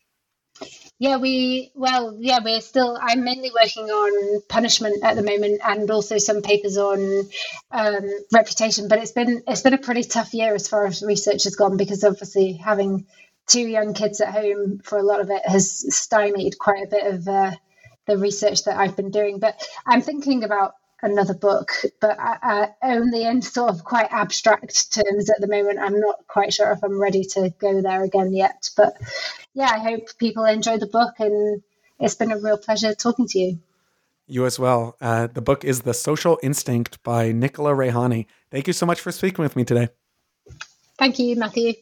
[0.98, 2.98] Yeah, we well, yeah, we're still.
[3.00, 7.22] I'm mainly working on punishment at the moment, and also some papers on
[7.70, 8.88] um, reputation.
[8.88, 11.76] But it's been it's been a pretty tough year as far as research has gone
[11.76, 13.06] because obviously having
[13.46, 17.06] two young kids at home for a lot of it has stymied quite a bit
[17.06, 17.52] of uh,
[18.08, 19.38] the research that I've been doing.
[19.38, 24.92] But I'm thinking about another book, but I, I only in sort of quite abstract
[24.92, 25.78] terms at the moment.
[25.78, 28.70] I'm not quite sure if I'm ready to go there again yet.
[28.76, 28.94] But
[29.54, 31.62] yeah, I hope people enjoy the book, and
[32.00, 33.58] it's been a real pleasure talking to you.
[34.26, 34.96] You as well.
[35.00, 38.26] Uh, the book is The Social Instinct by Nichola Raihani.
[38.50, 39.88] Thank you so much for speaking with me today.
[40.98, 41.74] Thank you, Matthew.